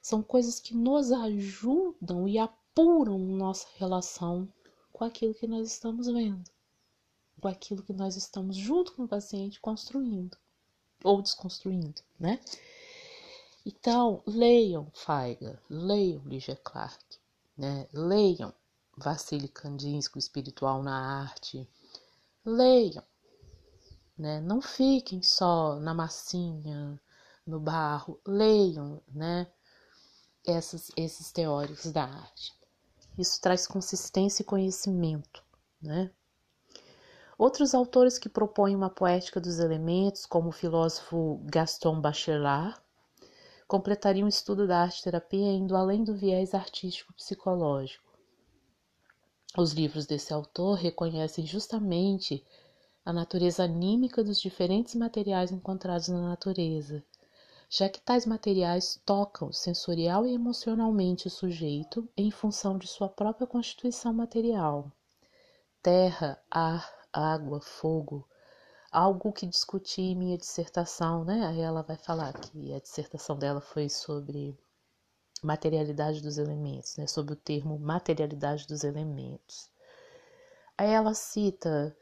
São 0.00 0.22
coisas 0.22 0.60
que 0.60 0.74
nos 0.74 1.12
ajudam 1.12 2.28
e 2.28 2.38
apuram 2.38 3.18
nossa 3.18 3.66
relação 3.76 4.48
com 4.92 5.04
aquilo 5.04 5.34
que 5.34 5.46
nós 5.46 5.66
estamos 5.70 6.06
vendo 6.06 6.50
com 7.40 7.48
aquilo 7.48 7.82
que 7.82 7.92
nós 7.92 8.16
estamos 8.16 8.56
junto 8.56 8.92
com 8.92 9.04
o 9.04 9.08
paciente 9.08 9.60
construindo 9.60 10.36
ou 11.04 11.20
desconstruindo, 11.20 12.02
né? 12.18 12.40
Então, 13.68 14.22
leiam 14.24 14.92
Feiga, 14.94 15.60
leiam 15.68 16.22
Ligia 16.24 16.54
Clark, 16.54 17.04
né? 17.58 17.88
Leiam 17.92 18.54
Vassili 18.96 19.48
Kandinsky, 19.48 20.20
Espiritual 20.20 20.84
na 20.84 21.22
Arte. 21.22 21.68
Leiam, 22.44 23.02
né? 24.16 24.40
Não 24.40 24.62
fiquem 24.62 25.20
só 25.20 25.80
na 25.80 25.92
massinha, 25.92 27.02
no 27.44 27.58
barro. 27.58 28.20
Leiam, 28.24 29.02
né? 29.12 29.50
Essas, 30.46 30.92
esses 30.96 31.32
teóricos 31.32 31.90
da 31.90 32.04
arte. 32.04 32.54
Isso 33.18 33.40
traz 33.40 33.66
consistência 33.66 34.44
e 34.44 34.46
conhecimento, 34.46 35.42
né? 35.82 36.12
Outros 37.36 37.74
autores 37.74 38.16
que 38.16 38.28
propõem 38.28 38.76
uma 38.76 38.90
poética 38.90 39.40
dos 39.40 39.58
elementos, 39.58 40.24
como 40.24 40.50
o 40.50 40.52
filósofo 40.52 41.40
Gaston 41.46 42.00
Bachelard, 42.00 42.80
completariam 43.66 44.26
o 44.26 44.28
estudo 44.28 44.66
da 44.66 44.82
arte-terapia 44.82 45.52
indo 45.52 45.76
além 45.76 46.04
do 46.04 46.14
viés 46.14 46.54
artístico-psicológico. 46.54 48.06
Os 49.58 49.72
livros 49.72 50.06
desse 50.06 50.32
autor 50.32 50.74
reconhecem 50.74 51.46
justamente 51.46 52.44
a 53.04 53.12
natureza 53.12 53.64
anímica 53.64 54.22
dos 54.22 54.40
diferentes 54.40 54.94
materiais 54.94 55.50
encontrados 55.50 56.08
na 56.08 56.20
natureza, 56.20 57.02
já 57.68 57.88
que 57.88 58.00
tais 58.00 58.26
materiais 58.26 59.00
tocam 59.04 59.52
sensorial 59.52 60.26
e 60.26 60.34
emocionalmente 60.34 61.26
o 61.26 61.30
sujeito 61.30 62.08
em 62.16 62.30
função 62.30 62.76
de 62.78 62.86
sua 62.86 63.08
própria 63.08 63.46
constituição 63.46 64.12
material. 64.12 64.92
Terra, 65.82 66.38
ar, 66.50 66.92
água, 67.12 67.60
fogo, 67.60 68.28
algo 68.96 69.30
que 69.30 69.46
discuti 69.46 70.00
em 70.00 70.16
minha 70.16 70.38
dissertação, 70.38 71.22
né? 71.22 71.46
Aí 71.46 71.60
ela 71.60 71.82
vai 71.82 71.98
falar 71.98 72.32
que 72.32 72.72
a 72.72 72.78
dissertação 72.78 73.36
dela 73.38 73.60
foi 73.60 73.90
sobre 73.90 74.58
materialidade 75.42 76.22
dos 76.22 76.38
elementos, 76.38 76.96
né? 76.96 77.06
Sobre 77.06 77.34
o 77.34 77.36
termo 77.36 77.78
materialidade 77.78 78.66
dos 78.66 78.84
elementos. 78.84 79.70
Aí 80.78 80.88
ela 80.88 81.12
cita 81.12 81.94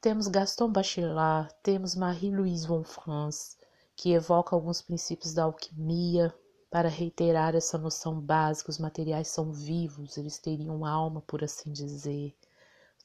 temos 0.00 0.28
Gaston 0.28 0.70
Bachelard, 0.70 1.52
temos 1.64 1.96
Marie-Louise 1.96 2.64
von 2.64 2.84
Franz, 2.84 3.58
que 3.96 4.12
evoca 4.12 4.54
alguns 4.54 4.80
princípios 4.80 5.34
da 5.34 5.42
alquimia 5.42 6.32
para 6.70 6.88
reiterar 6.88 7.56
essa 7.56 7.76
noção 7.76 8.20
básica, 8.20 8.70
os 8.70 8.78
materiais 8.78 9.26
são 9.26 9.52
vivos, 9.52 10.16
eles 10.16 10.38
teriam 10.38 10.84
alma, 10.84 11.20
por 11.22 11.42
assim 11.42 11.72
dizer 11.72 12.36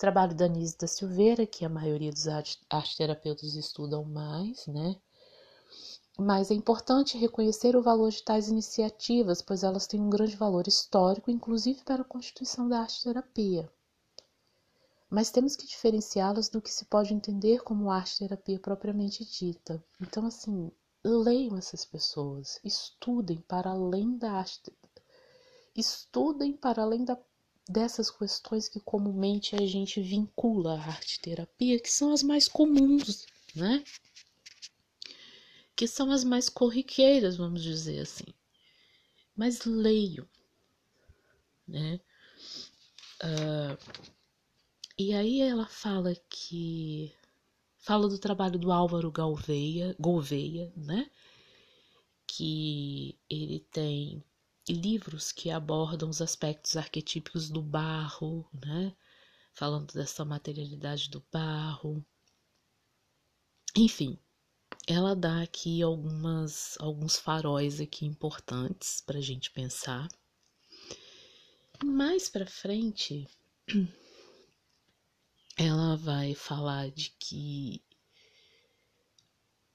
trabalho 0.02 0.34
da 0.34 0.48
Nise 0.48 0.76
da 0.80 0.88
Silveira, 0.88 1.46
que 1.46 1.64
a 1.64 1.70
maioria 1.70 2.12
dos 2.12 2.28
arte-terapeutas 2.28 3.54
estudam 3.54 4.04
mais, 4.04 4.66
né? 4.66 5.00
Mas 6.18 6.50
é 6.50 6.56
importante 6.56 7.20
reconhecer 7.20 7.76
o 7.76 7.84
valor 7.84 8.10
de 8.10 8.24
tais 8.24 8.48
iniciativas, 8.48 9.44
pois 9.44 9.62
elas 9.62 9.86
têm 9.86 10.02
um 10.02 10.10
grande 10.10 10.36
valor 10.36 10.68
histórico, 10.68 11.30
inclusive 11.30 11.84
para 11.84 12.02
a 12.02 12.06
constituição 12.06 12.68
da 12.68 12.80
arte-terapia. 12.80 13.72
Mas 15.08 15.30
temos 15.30 15.56
que 15.56 15.68
diferenciá-las 15.68 16.50
do 16.50 16.60
que 16.60 16.72
se 16.72 16.86
pode 16.86 17.14
entender 17.14 17.62
como 17.62 17.92
arte-terapia 17.92 18.60
propriamente 18.60 19.24
dita. 19.24 19.84
Então, 20.02 20.26
assim, 20.26 20.72
leiam 21.04 21.56
essas 21.60 21.86
pessoas, 21.86 22.60
estudem 22.64 23.40
para 23.42 23.70
além 23.70 24.18
da 24.18 24.32
arte, 24.32 24.76
estudem 25.76 26.58
para 26.58 26.82
além 26.82 27.06
da 27.06 27.16
dessas 27.68 28.10
questões 28.10 28.68
que 28.68 28.80
comumente 28.80 29.56
a 29.56 29.66
gente 29.66 30.02
vincula 30.02 30.74
à 30.76 30.88
arte 30.88 31.20
terapia, 31.20 31.80
que 31.80 31.90
são 31.90 32.12
as 32.12 32.24
mais 32.24 32.48
comuns, 32.48 33.26
né? 33.56 33.84
Que 35.76 35.88
são 35.88 36.12
as 36.12 36.24
mais 36.24 36.50
corriqueiras, 36.50 37.38
vamos 37.38 37.64
dizer 37.64 38.00
assim. 38.00 38.26
Mas 39.36 39.66
leio, 39.66 40.28
né? 41.68 42.00
Uh, 43.24 43.78
e 44.98 45.14
aí 45.14 45.42
ela 45.42 45.68
fala 45.68 46.16
que 46.30 47.14
fala 47.78 48.08
do 48.08 48.20
trabalho 48.20 48.60
do 48.60 48.72
Álvaro 48.72 49.12
Galveia, 49.12 49.96
Gouveia, 50.00 50.72
né? 50.76 51.10
Que 52.28 53.18
ele 53.30 53.60
tem 53.72 54.24
livros 54.70 55.32
que 55.32 55.50
abordam 55.50 56.10
os 56.10 56.22
aspectos 56.22 56.78
arquetípicos 56.78 57.50
do 57.50 57.62
barro, 57.62 58.48
né? 58.54 58.96
Falando 59.54 59.94
dessa 59.94 60.24
materialidade 60.24 61.10
do 61.10 61.24
barro. 61.32 62.06
Enfim, 63.76 64.18
ela 64.88 65.16
dá 65.16 65.42
aqui 65.42 65.82
algumas 65.82 66.78
alguns 66.80 67.18
faróis 67.18 67.80
aqui 67.80 68.06
importantes 68.06 69.02
para 69.02 69.18
a 69.18 69.22
gente 69.22 69.52
pensar. 69.52 70.08
Mais 71.84 72.30
para 72.30 72.46
frente, 72.46 73.28
ela 75.58 75.96
vai 75.98 76.36
falar 76.36 76.92
de 76.92 77.10
que 77.20 77.82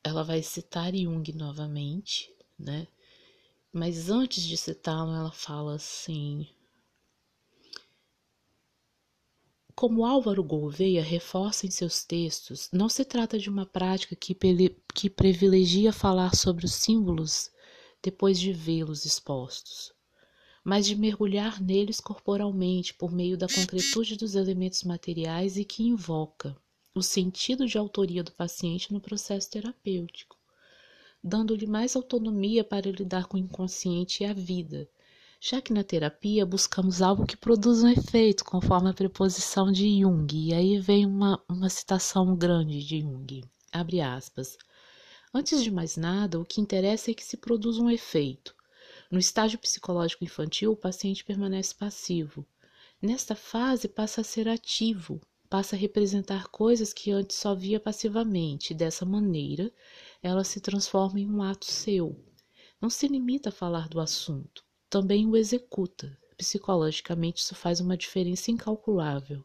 ela 0.05 0.22
vai 0.22 0.40
citar 0.42 0.94
Jung 0.94 1.33
novamente, 1.33 2.33
né? 2.57 2.87
Mas 3.72 4.09
antes 4.11 4.42
de 4.42 4.57
citá-lo, 4.57 5.12
ela 5.12 5.33
fala 5.33 5.74
assim: 5.74 6.48
Como 9.74 10.07
Álvaro 10.07 10.42
Gouveia 10.42 11.02
reforça 11.02 11.66
em 11.66 11.70
seus 11.70 12.02
textos, 12.02 12.70
não 12.72 12.88
se 12.88 13.05
trata 13.05 13.38
de 13.38 13.50
uma 13.50 13.66
prática 13.66 14.16
que, 14.16 14.35
que 14.94 15.11
privilegia 15.11 15.92
falar 15.92 16.35
sobre 16.35 16.64
os 16.64 16.72
símbolos 16.72 17.50
depois 18.02 18.40
de 18.40 18.55
vê-los 18.55 19.05
expostos, 19.05 19.92
mas 20.64 20.87
de 20.87 20.96
mergulhar 20.96 21.61
neles 21.61 22.00
corporalmente 22.00 22.94
por 22.94 23.12
meio 23.12 23.37
da 23.37 23.48
concretude 23.48 24.16
dos 24.16 24.35
elementos 24.35 24.83
materiais 24.83 25.59
e 25.59 25.64
que 25.64 25.83
invoca 25.83 26.57
o 26.94 27.02
sentido 27.02 27.66
de 27.66 27.76
autoria 27.76 28.24
do 28.24 28.33
paciente 28.33 28.92
no 28.94 29.00
processo 29.00 29.50
terapêutico, 29.50 30.36
dando-lhe 31.27 31.67
mais 31.67 31.97
autonomia 31.97 32.62
para 32.65 32.91
lidar 32.91 33.27
com 33.27 33.37
o 33.37 33.41
inconsciente 33.41 34.23
e 34.23 34.27
a 34.27 34.33
vida 34.33 34.89
já 35.41 35.61
que 35.61 35.73
na 35.73 35.85
terapia 35.85 36.47
buscamos 36.47 37.03
algo 37.03 37.27
que 37.27 37.37
produza 37.37 37.87
um 37.87 37.91
efeito, 37.91 38.45
conforme 38.45 38.91
a 38.91 38.95
preposição 38.95 39.71
de 39.71 40.01
Jung. 40.01 40.27
E 40.35 40.55
aí 40.55 40.79
vem 40.81 41.07
uma, 41.07 41.43
uma 41.49 41.69
citação 41.69 42.35
grande 42.35 42.83
de 42.83 43.01
Jung. 43.01 43.45
Abre 43.71 44.01
aspas. 44.01 44.57
Antes 45.33 45.62
de 45.62 45.71
mais 45.71 45.97
nada, 45.97 46.41
o 46.41 46.45
que 46.45 46.61
interessa 46.61 47.11
é 47.11 47.15
que 47.15 47.25
se 47.25 47.37
produza 47.37 47.83
um 47.83 47.91
efeito. 47.91 48.55
No 49.11 49.19
estágio 49.19 49.59
psicológico 49.59 50.25
infantil, 50.25 50.73
o 50.73 50.77
paciente 50.77 51.25
permanece 51.25 51.75
passivo. 51.75 52.45
Nesta 53.01 53.37
fase, 53.37 53.87
passa 53.87 54.23
a 54.23 54.25
ser 54.25 54.49
ativo, 54.49 55.21
passa 55.48 55.76
a 55.76 55.78
representar 55.78 56.48
coisas 56.48 56.92
que 56.92 57.11
antes 57.11 57.37
só 57.37 57.54
via 57.54 57.80
passivamente. 57.80 58.74
Dessa 58.74 59.04
maneira, 59.04 59.72
ela 60.22 60.44
se 60.44 60.61
transforma 60.61 61.20
em 61.20 61.30
um 61.30 61.42
ato 61.42 61.66
seu. 61.66 62.22
Não 62.80 62.90
se 62.90 63.09
limita 63.09 63.48
a 63.48 63.52
falar 63.52 63.88
do 63.88 64.00
assunto 64.00 64.66
também 64.88 65.26
o 65.26 65.37
executa. 65.37 66.16
Psicologicamente, 66.37 67.40
isso 67.40 67.54
faz 67.54 67.80
uma 67.80 67.96
diferença 67.96 68.50
incalculável. 68.50 69.44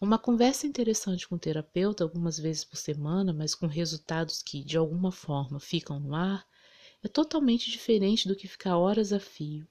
Uma 0.00 0.18
conversa 0.18 0.66
interessante 0.66 1.28
com 1.28 1.36
o 1.36 1.38
terapeuta, 1.38 2.02
algumas 2.02 2.38
vezes 2.38 2.64
por 2.64 2.76
semana, 2.76 3.32
mas 3.32 3.54
com 3.54 3.66
resultados 3.66 4.42
que, 4.42 4.64
de 4.64 4.76
alguma 4.76 5.12
forma, 5.12 5.60
ficam 5.60 6.00
no 6.00 6.14
ar, 6.14 6.44
é 7.02 7.08
totalmente 7.08 7.70
diferente 7.70 8.26
do 8.26 8.34
que 8.34 8.48
ficar 8.48 8.76
horas 8.76 9.12
a 9.12 9.20
fio, 9.20 9.66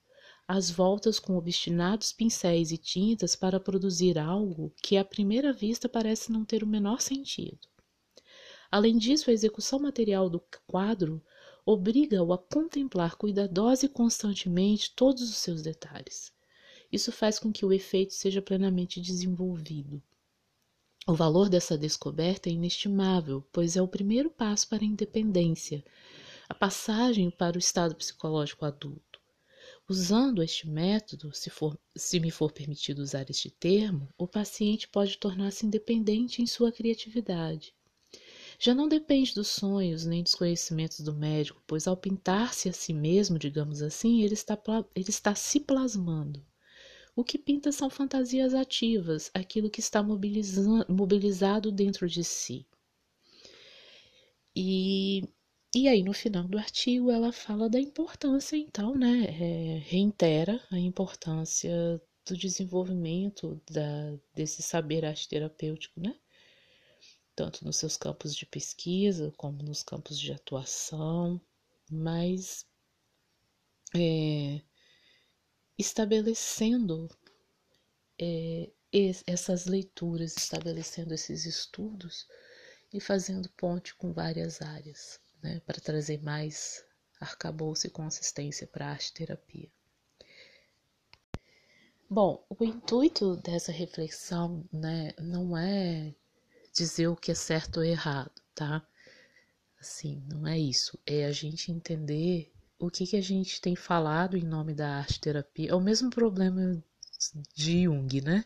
às 0.52 0.70
voltas 0.70 1.18
com 1.18 1.34
obstinados 1.34 2.12
pincéis 2.12 2.72
e 2.72 2.76
tintas 2.76 3.34
para 3.34 3.58
produzir 3.58 4.18
algo 4.18 4.70
que, 4.82 4.98
à 4.98 5.04
primeira 5.04 5.50
vista, 5.50 5.88
parece 5.88 6.30
não 6.30 6.44
ter 6.44 6.62
o 6.62 6.66
menor 6.66 7.00
sentido. 7.00 7.66
Além 8.70 8.98
disso, 8.98 9.30
a 9.30 9.32
execução 9.32 9.78
material 9.78 10.28
do 10.28 10.44
quadro 10.66 11.24
obriga-o 11.64 12.34
a 12.34 12.38
contemplar 12.38 13.16
cuidadosa 13.16 13.86
e 13.86 13.88
constantemente 13.88 14.92
todos 14.94 15.22
os 15.22 15.36
seus 15.36 15.62
detalhes. 15.62 16.30
Isso 16.92 17.10
faz 17.10 17.38
com 17.38 17.50
que 17.50 17.64
o 17.64 17.72
efeito 17.72 18.12
seja 18.12 18.42
plenamente 18.42 19.00
desenvolvido. 19.00 20.02
O 21.06 21.14
valor 21.14 21.48
dessa 21.48 21.78
descoberta 21.78 22.50
é 22.50 22.52
inestimável, 22.52 23.42
pois 23.50 23.74
é 23.74 23.80
o 23.80 23.88
primeiro 23.88 24.28
passo 24.28 24.68
para 24.68 24.82
a 24.82 24.86
independência, 24.86 25.82
a 26.46 26.52
passagem 26.52 27.30
para 27.30 27.56
o 27.56 27.58
estado 27.58 27.94
psicológico 27.94 28.66
adulto. 28.66 29.11
Usando 29.88 30.42
este 30.42 30.68
método, 30.68 31.32
se, 31.34 31.50
for, 31.50 31.78
se 31.94 32.20
me 32.20 32.30
for 32.30 32.52
permitido 32.52 33.00
usar 33.00 33.28
este 33.28 33.50
termo, 33.50 34.08
o 34.16 34.28
paciente 34.28 34.88
pode 34.88 35.18
tornar-se 35.18 35.66
independente 35.66 36.40
em 36.40 36.46
sua 36.46 36.70
criatividade. 36.70 37.74
Já 38.58 38.74
não 38.74 38.86
depende 38.86 39.34
dos 39.34 39.48
sonhos 39.48 40.06
nem 40.06 40.22
dos 40.22 40.36
conhecimentos 40.36 41.00
do 41.00 41.12
médico, 41.12 41.62
pois 41.66 41.88
ao 41.88 41.96
pintar-se 41.96 42.68
a 42.68 42.72
si 42.72 42.92
mesmo, 42.92 43.38
digamos 43.38 43.82
assim, 43.82 44.22
ele 44.22 44.34
está, 44.34 44.56
ele 44.94 45.10
está 45.10 45.34
se 45.34 45.58
plasmando. 45.58 46.46
O 47.14 47.24
que 47.24 47.36
pinta 47.36 47.72
são 47.72 47.90
fantasias 47.90 48.54
ativas, 48.54 49.30
aquilo 49.34 49.68
que 49.68 49.80
está 49.80 50.02
mobilizado 50.02 51.72
dentro 51.72 52.08
de 52.08 52.22
si. 52.22 52.66
E, 54.54 55.28
e 55.74 55.88
aí, 55.88 56.02
no 56.02 56.12
final 56.12 56.44
do 56.44 56.58
artigo, 56.58 57.10
ela 57.10 57.32
fala 57.32 57.68
da 57.68 57.80
importância, 57.80 58.56
então, 58.56 58.94
né? 58.94 59.24
É, 59.24 59.78
reitera 59.78 60.60
a 60.70 60.78
importância 60.78 62.00
do 62.26 62.36
desenvolvimento 62.36 63.60
da, 63.70 64.14
desse 64.34 64.62
saber 64.62 65.04
arte 65.04 65.28
terapêutico, 65.28 66.00
né? 66.00 66.14
tanto 67.34 67.64
nos 67.64 67.76
seus 67.76 67.96
campos 67.96 68.34
de 68.34 68.46
pesquisa 68.46 69.32
como 69.36 69.62
nos 69.62 69.82
campos 69.82 70.18
de 70.18 70.32
atuação, 70.32 71.40
mas 71.90 72.66
é, 73.94 74.60
estabelecendo 75.78 77.08
é, 78.20 78.70
essas 79.26 79.66
leituras, 79.66 80.36
estabelecendo 80.36 81.14
esses 81.14 81.46
estudos 81.46 82.26
e 82.92 83.00
fazendo 83.00 83.50
ponte 83.56 83.94
com 83.94 84.12
várias 84.12 84.60
áreas, 84.60 85.18
né, 85.42 85.60
para 85.66 85.80
trazer 85.80 86.22
mais 86.22 86.84
arcabouço 87.20 87.86
e 87.86 87.90
consistência 87.90 88.66
para 88.66 88.86
a 88.86 88.90
arte 88.90 89.12
terapia. 89.12 89.70
Bom, 92.08 92.44
o 92.50 92.62
intuito 92.64 93.36
dessa 93.36 93.72
reflexão 93.72 94.64
né, 94.70 95.14
não 95.18 95.56
é 95.56 96.14
dizer 96.72 97.08
o 97.08 97.16
que 97.16 97.30
é 97.30 97.34
certo 97.34 97.78
ou 97.78 97.84
errado, 97.84 98.32
tá? 98.54 98.86
Assim, 99.80 100.22
não 100.28 100.46
é 100.46 100.58
isso. 100.58 100.98
É 101.06 101.24
a 101.24 101.32
gente 101.32 101.72
entender 101.72 102.52
o 102.78 102.90
que, 102.90 103.06
que 103.06 103.16
a 103.16 103.20
gente 103.20 103.60
tem 103.60 103.74
falado 103.74 104.36
em 104.36 104.42
nome 104.42 104.74
da 104.74 104.98
arte 104.98 105.20
terapia. 105.20 105.70
É 105.70 105.74
o 105.74 105.80
mesmo 105.80 106.10
problema 106.10 106.82
de 107.54 107.84
Jung, 107.84 108.20
né? 108.20 108.44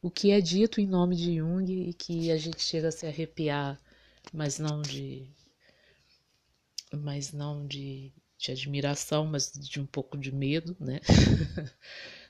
O 0.00 0.10
que 0.10 0.30
é 0.30 0.40
dito 0.40 0.80
em 0.80 0.86
nome 0.86 1.16
de 1.16 1.36
Jung 1.36 1.70
e 1.70 1.92
que 1.92 2.30
a 2.30 2.36
gente 2.36 2.62
chega 2.62 2.88
a 2.88 2.92
se 2.92 3.06
arrepiar, 3.06 3.80
mas 4.32 4.58
não 4.58 4.80
de. 4.80 5.28
Mas 6.92 7.32
não 7.32 7.66
de, 7.66 8.12
de 8.38 8.52
admiração, 8.52 9.26
mas 9.26 9.52
de 9.52 9.80
um 9.80 9.86
pouco 9.86 10.16
de 10.16 10.32
medo, 10.32 10.76
né? 10.80 11.00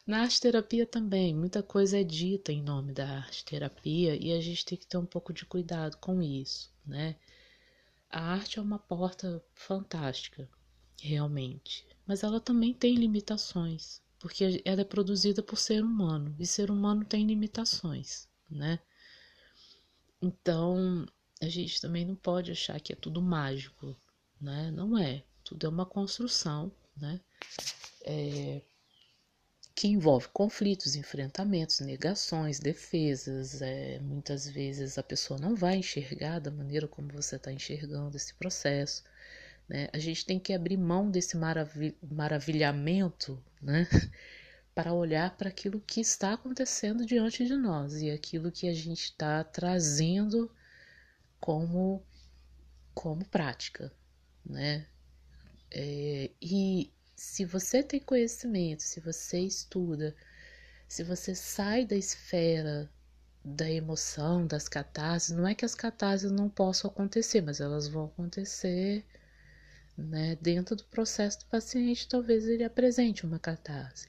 Na 0.07 0.23
arte 0.23 0.41
terapia 0.41 0.87
também, 0.87 1.35
muita 1.35 1.63
coisa 1.63 2.01
é 2.01 2.03
dita 2.03 2.51
em 2.51 2.63
nome 2.63 2.95
da 2.95 3.07
arte 3.07 3.45
terapia 3.45 4.17
e 4.17 4.33
a 4.33 4.41
gente 4.41 4.65
tem 4.65 4.79
que 4.79 4.87
ter 4.87 4.97
um 4.97 5.05
pouco 5.05 5.35
de 5.35 5.45
cuidado 5.45 5.99
com 5.99 6.23
isso, 6.23 6.73
né? 6.87 7.17
A 8.11 8.33
arte 8.33 8.59
é 8.59 8.63
uma 8.63 8.79
porta 8.79 9.45
fantástica, 9.55 10.49
realmente, 10.99 11.87
mas 12.07 12.23
ela 12.23 12.41
também 12.41 12.73
tem 12.73 12.95
limitações, 12.95 14.01
porque 14.19 14.63
ela 14.65 14.81
é 14.81 14.85
produzida 14.85 15.43
por 15.43 15.59
ser 15.59 15.85
humano 15.85 16.35
e 16.39 16.47
ser 16.47 16.71
humano 16.71 17.05
tem 17.05 17.27
limitações, 17.27 18.27
né? 18.51 18.81
Então, 20.23 21.07
a 21.41 21.49
gente 21.49 21.81
também 21.83 22.07
não 22.07 22.17
pode 22.17 22.51
achar 22.51 22.81
que 22.81 22.95
é 22.95 22.97
tudo 22.97 23.21
mágico, 23.21 23.95
né? 24.41 24.71
Não 24.71 24.99
é. 24.99 25.23
Tudo 25.45 25.67
é 25.67 25.71
uma 25.71 25.87
construção, 25.87 26.71
né? 26.97 27.21
É, 28.05 28.63
que 29.75 29.87
envolve 29.87 30.29
conflitos, 30.29 30.97
enfrentamentos, 30.97 31.81
negações, 31.81 32.59
defesas. 32.59 33.63
É, 33.63 34.01
muitas 34.01 34.49
vezes 34.49 34.99
a 34.99 35.03
pessoa 35.05 35.39
não 35.39 35.55
vai 35.55 35.77
enxergar 35.77 36.41
da 36.41 36.51
maneira 36.51 36.89
como 36.89 37.13
você 37.13 37.37
está 37.37 37.53
enxergando 37.53 38.17
esse 38.17 38.35
processo. 38.35 39.05
Né? 39.69 39.89
A 39.93 39.99
gente 39.99 40.27
tem 40.27 40.41
que 40.41 40.53
abrir 40.53 40.77
mão 40.77 41.11
desse 41.11 41.37
marav 41.37 41.95
maravilhamento 42.03 43.41
né? 43.63 43.87
para 44.75 44.93
olhar 44.93 45.37
para 45.37 45.49
aquilo 45.49 45.81
que 45.81 46.01
está 46.01 46.33
acontecendo 46.35 47.07
diante 47.07 47.45
de 47.47 47.55
nós 47.55 48.01
e 48.03 48.11
aquilo 48.11 48.51
que 48.51 48.69
a 48.69 48.75
gente 48.75 49.05
está 49.05 49.45
trazendo 49.45 50.51
como, 51.41 52.03
como 52.95 53.25
prática. 53.27 53.93
Né? 54.45 54.87
É, 55.71 56.31
e 56.41 56.93
se 57.15 57.45
você 57.45 57.83
tem 57.83 58.01
conhecimento, 58.01 58.83
se 58.83 59.01
você 59.01 59.41
estuda, 59.41 60.15
se 60.89 61.05
você 61.05 61.35
sai 61.35 61.85
da 61.85 61.97
esfera 61.97 62.91
da 63.45 63.71
emoção, 63.71 64.47
das 64.47 64.69
catarses, 64.69 65.31
não 65.31 65.47
é 65.47 65.55
que 65.55 65.65
as 65.65 65.75
catarses 65.75 66.31
não 66.31 66.49
possam 66.49 66.91
acontecer, 66.91 67.41
mas 67.41 67.61
elas 67.61 67.89
vão 67.89 68.07
acontecer 68.07 69.05
né, 69.97 70.37
dentro 70.41 70.77
do 70.77 70.85
processo 70.85 71.41
do 71.41 71.47
paciente, 71.47 72.09
talvez 72.09 72.47
ele 72.47 72.65
apresente 72.65 73.25
uma 73.25 73.39
catarse. 73.39 74.09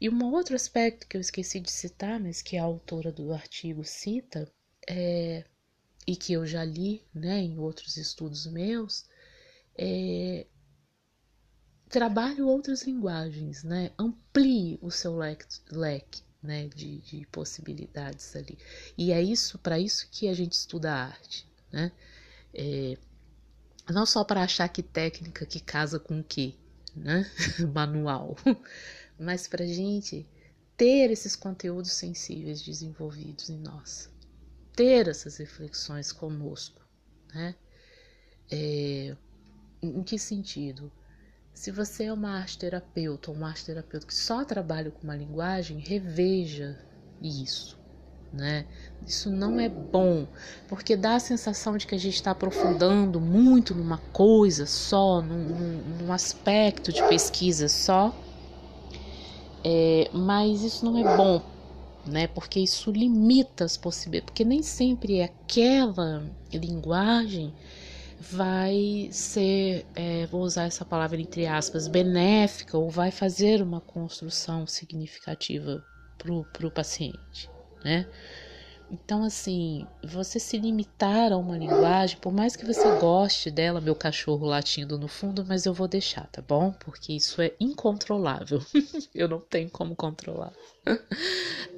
E 0.00 0.08
um 0.08 0.24
outro 0.32 0.54
aspecto 0.54 1.06
que 1.06 1.16
eu 1.16 1.20
esqueci 1.20 1.60
de 1.60 1.70
citar, 1.70 2.20
mas 2.20 2.42
que 2.42 2.56
a 2.56 2.62
autora 2.62 3.10
do 3.10 3.32
artigo 3.32 3.84
cita, 3.84 4.50
é 4.88 5.44
e 6.06 6.14
que 6.14 6.34
eu 6.34 6.46
já 6.46 6.62
li 6.62 7.02
né, 7.14 7.38
em 7.40 7.58
outros 7.58 7.96
estudos 7.96 8.46
meus, 8.46 9.06
é, 9.76 10.46
trabalhe 11.88 12.42
outras 12.42 12.82
linguagens, 12.82 13.62
né? 13.62 13.90
Amplie 13.98 14.78
o 14.82 14.90
seu 14.90 15.16
leque, 15.16 15.46
leque 15.70 16.22
né, 16.42 16.68
de, 16.68 16.98
de 16.98 17.26
possibilidades 17.26 18.34
ali. 18.36 18.58
E 18.98 19.12
é 19.12 19.22
isso, 19.22 19.58
para 19.58 19.78
isso 19.78 20.08
que 20.10 20.28
a 20.28 20.34
gente 20.34 20.52
estuda 20.52 20.92
a 20.92 21.04
arte, 21.06 21.48
né? 21.72 21.90
É, 22.52 22.96
não 23.90 24.06
só 24.06 24.24
para 24.24 24.42
achar 24.42 24.68
que 24.68 24.82
técnica 24.82 25.46
que 25.46 25.60
casa 25.60 25.98
com 25.98 26.20
o 26.20 26.24
que, 26.24 26.58
né? 26.94 27.30
Manual, 27.72 28.36
mas 29.18 29.48
para 29.48 29.66
gente 29.66 30.26
ter 30.76 31.10
esses 31.10 31.36
conteúdos 31.36 31.92
sensíveis 31.92 32.60
desenvolvidos 32.60 33.48
em 33.48 33.58
nós, 33.58 34.10
ter 34.74 35.08
essas 35.08 35.36
reflexões 35.36 36.12
conosco, 36.12 36.80
né? 37.32 37.54
É, 38.50 39.16
em 39.84 40.02
que 40.02 40.18
sentido? 40.18 40.90
Se 41.54 41.70
você 41.70 42.04
é 42.04 42.12
uma 42.12 42.30
arte 42.30 42.58
terapeuta 42.58 43.30
ou 43.30 43.36
um 43.36 43.46
arte 43.46 43.64
terapeuta 43.64 44.06
que 44.06 44.14
só 44.14 44.44
trabalha 44.44 44.90
com 44.90 45.04
uma 45.04 45.16
linguagem, 45.16 45.78
reveja 45.78 46.76
isso, 47.22 47.78
né? 48.32 48.66
Isso 49.06 49.30
não 49.30 49.60
é 49.60 49.68
bom, 49.68 50.26
porque 50.68 50.96
dá 50.96 51.14
a 51.14 51.20
sensação 51.20 51.76
de 51.76 51.86
que 51.86 51.94
a 51.94 51.98
gente 51.98 52.16
está 52.16 52.32
aprofundando 52.32 53.20
muito 53.20 53.74
numa 53.74 53.98
coisa 53.98 54.66
só, 54.66 55.22
num, 55.22 55.80
num 56.00 56.12
aspecto 56.12 56.92
de 56.92 57.02
pesquisa 57.08 57.68
só, 57.68 58.14
é, 59.62 60.10
mas 60.12 60.62
isso 60.62 60.84
não 60.84 60.98
é 60.98 61.16
bom, 61.16 61.40
né? 62.04 62.26
Porque 62.26 62.58
isso 62.58 62.90
limita 62.90 63.64
as 63.64 63.76
possibilidades, 63.76 64.26
porque 64.26 64.44
nem 64.44 64.62
sempre 64.62 65.18
é 65.20 65.24
aquela 65.24 66.24
linguagem 66.52 67.54
vai 68.30 69.08
ser, 69.12 69.86
é, 69.94 70.26
vou 70.26 70.42
usar 70.42 70.64
essa 70.64 70.84
palavra 70.84 71.20
entre 71.20 71.46
aspas, 71.46 71.88
benéfica 71.88 72.78
ou 72.78 72.90
vai 72.90 73.10
fazer 73.10 73.62
uma 73.62 73.80
construção 73.80 74.66
significativa 74.66 75.84
para 76.18 76.66
o 76.66 76.70
paciente, 76.70 77.50
né? 77.84 78.06
Então, 78.90 79.24
assim, 79.24 79.86
você 80.04 80.38
se 80.38 80.58
limitar 80.58 81.32
a 81.32 81.36
uma 81.36 81.56
linguagem, 81.56 82.18
por 82.18 82.32
mais 82.32 82.54
que 82.54 82.64
você 82.64 82.96
goste 82.98 83.50
dela, 83.50 83.80
meu 83.80 83.94
cachorro 83.94 84.46
latindo 84.46 84.98
no 84.98 85.08
fundo, 85.08 85.44
mas 85.44 85.66
eu 85.66 85.74
vou 85.74 85.88
deixar, 85.88 86.26
tá 86.28 86.42
bom? 86.42 86.70
Porque 86.72 87.12
isso 87.12 87.40
é 87.40 87.52
incontrolável. 87.58 88.60
eu 89.14 89.26
não 89.26 89.40
tenho 89.40 89.70
como 89.70 89.96
controlar. 89.96 90.52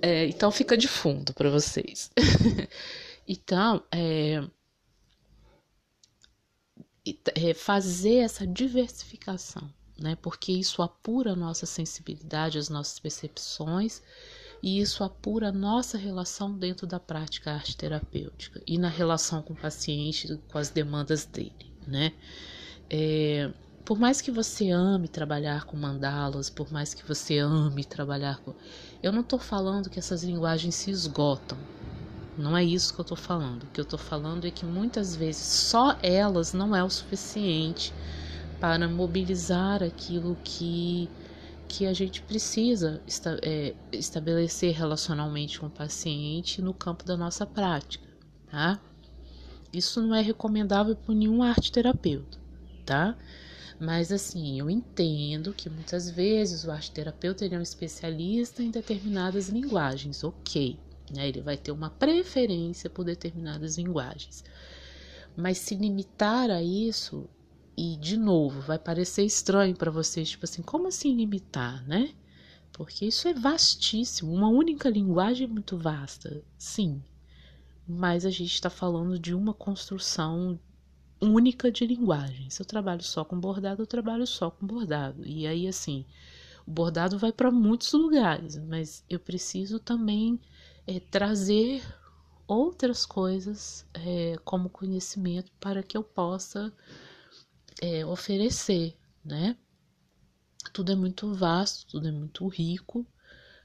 É, 0.02 0.26
então, 0.26 0.50
fica 0.50 0.76
de 0.76 0.88
fundo 0.88 1.32
para 1.32 1.48
vocês. 1.48 2.10
então, 3.26 3.82
é, 3.90 4.42
fazer 7.54 8.16
essa 8.16 8.46
diversificação, 8.46 9.68
né? 9.98 10.16
Porque 10.20 10.52
isso 10.52 10.82
apura 10.82 11.32
a 11.32 11.36
nossa 11.36 11.66
sensibilidade, 11.66 12.58
as 12.58 12.68
nossas 12.68 12.98
percepções 12.98 14.02
e 14.62 14.80
isso 14.80 15.04
apura 15.04 15.48
a 15.48 15.52
nossa 15.52 15.98
relação 15.98 16.52
dentro 16.52 16.86
da 16.86 16.98
prática 16.98 17.52
arte 17.52 17.76
terapêutica 17.76 18.62
e 18.66 18.78
na 18.78 18.88
relação 18.88 19.42
com 19.42 19.52
o 19.52 19.56
paciente, 19.56 20.38
com 20.50 20.58
as 20.58 20.70
demandas 20.70 21.24
dele, 21.24 21.72
né? 21.86 22.12
É, 22.88 23.50
por 23.84 23.98
mais 23.98 24.20
que 24.20 24.32
você 24.32 24.70
ame 24.70 25.06
trabalhar 25.06 25.64
com 25.64 25.76
mandalas, 25.76 26.50
por 26.50 26.72
mais 26.72 26.92
que 26.92 27.06
você 27.06 27.38
ame 27.38 27.84
trabalhar 27.84 28.40
com. 28.40 28.52
Eu 29.00 29.12
não 29.12 29.20
estou 29.20 29.38
falando 29.38 29.88
que 29.88 29.98
essas 29.98 30.24
linguagens 30.24 30.74
se 30.74 30.90
esgotam, 30.90 31.56
não 32.38 32.56
é 32.56 32.64
isso 32.64 32.92
que 32.92 33.00
eu 33.00 33.02
estou 33.04 33.16
falando. 33.16 33.64
O 33.64 33.66
que 33.66 33.80
eu 33.80 33.84
estou 33.84 33.98
falando 33.98 34.46
é 34.46 34.50
que 34.50 34.64
muitas 34.64 35.16
vezes 35.16 35.42
só 35.42 35.98
elas 36.02 36.52
não 36.52 36.74
é 36.74 36.82
o 36.82 36.90
suficiente 36.90 37.92
para 38.60 38.88
mobilizar 38.88 39.82
aquilo 39.82 40.36
que, 40.42 41.08
que 41.68 41.86
a 41.86 41.92
gente 41.92 42.22
precisa 42.22 43.02
esta, 43.06 43.38
é, 43.42 43.74
estabelecer 43.92 44.74
relacionalmente 44.74 45.60
com 45.60 45.66
o 45.66 45.70
paciente 45.70 46.62
no 46.62 46.72
campo 46.74 47.04
da 47.04 47.16
nossa 47.16 47.46
prática, 47.46 48.06
tá? 48.50 48.80
Isso 49.72 50.00
não 50.00 50.14
é 50.14 50.22
recomendável 50.22 50.96
por 50.96 51.14
nenhum 51.14 51.42
arte 51.42 51.70
terapeuta, 51.70 52.38
tá? 52.84 53.16
Mas 53.78 54.10
assim, 54.10 54.58
eu 54.58 54.70
entendo 54.70 55.52
que 55.52 55.68
muitas 55.68 56.08
vezes 56.08 56.64
o 56.64 56.70
arte 56.70 56.90
terapeuta 56.90 57.44
é 57.44 57.58
um 57.58 57.62
especialista 57.62 58.62
em 58.62 58.70
determinadas 58.70 59.50
linguagens, 59.50 60.24
ok. 60.24 60.78
Né? 61.14 61.28
Ele 61.28 61.40
vai 61.40 61.56
ter 61.56 61.72
uma 61.72 61.90
preferência 61.90 62.88
por 62.90 63.04
determinadas 63.04 63.76
linguagens. 63.76 64.44
Mas 65.36 65.58
se 65.58 65.74
limitar 65.74 66.50
a 66.50 66.62
isso, 66.62 67.28
e 67.76 67.96
de 67.96 68.16
novo, 68.16 68.60
vai 68.62 68.78
parecer 68.78 69.24
estranho 69.24 69.76
para 69.76 69.90
vocês, 69.90 70.30
tipo 70.30 70.44
assim, 70.44 70.62
como 70.62 70.88
assim 70.88 71.14
limitar, 71.14 71.86
né? 71.86 72.14
Porque 72.72 73.06
isso 73.06 73.28
é 73.28 73.34
vastíssimo, 73.34 74.32
uma 74.32 74.48
única 74.48 74.88
linguagem 74.88 75.44
é 75.46 75.50
muito 75.50 75.76
vasta, 75.76 76.42
sim. 76.56 77.02
Mas 77.86 78.24
a 78.26 78.30
gente 78.30 78.52
está 78.52 78.70
falando 78.70 79.18
de 79.18 79.34
uma 79.34 79.54
construção 79.54 80.58
única 81.20 81.70
de 81.70 81.86
linguagem. 81.86 82.50
Se 82.50 82.60
eu 82.60 82.66
trabalho 82.66 83.02
só 83.02 83.24
com 83.24 83.38
bordado, 83.38 83.82
eu 83.82 83.86
trabalho 83.86 84.26
só 84.26 84.50
com 84.50 84.66
bordado. 84.66 85.26
E 85.26 85.46
aí, 85.46 85.66
assim, 85.66 86.04
o 86.66 86.70
bordado 86.70 87.18
vai 87.18 87.32
para 87.32 87.50
muitos 87.50 87.92
lugares, 87.92 88.56
mas 88.56 89.04
eu 89.08 89.20
preciso 89.20 89.78
também 89.78 90.38
é, 90.86 91.00
trazer 91.00 91.82
outras 92.46 93.04
coisas 93.04 93.86
é, 93.94 94.36
como 94.44 94.70
conhecimento 94.70 95.50
para 95.60 95.82
que 95.82 95.96
eu 95.96 96.02
possa 96.02 96.72
é, 97.80 98.04
oferecer, 98.06 98.96
né? 99.24 99.56
Tudo 100.72 100.92
é 100.92 100.96
muito 100.96 101.32
vasto, 101.34 101.86
tudo 101.88 102.08
é 102.08 102.12
muito 102.12 102.46
rico, 102.48 103.06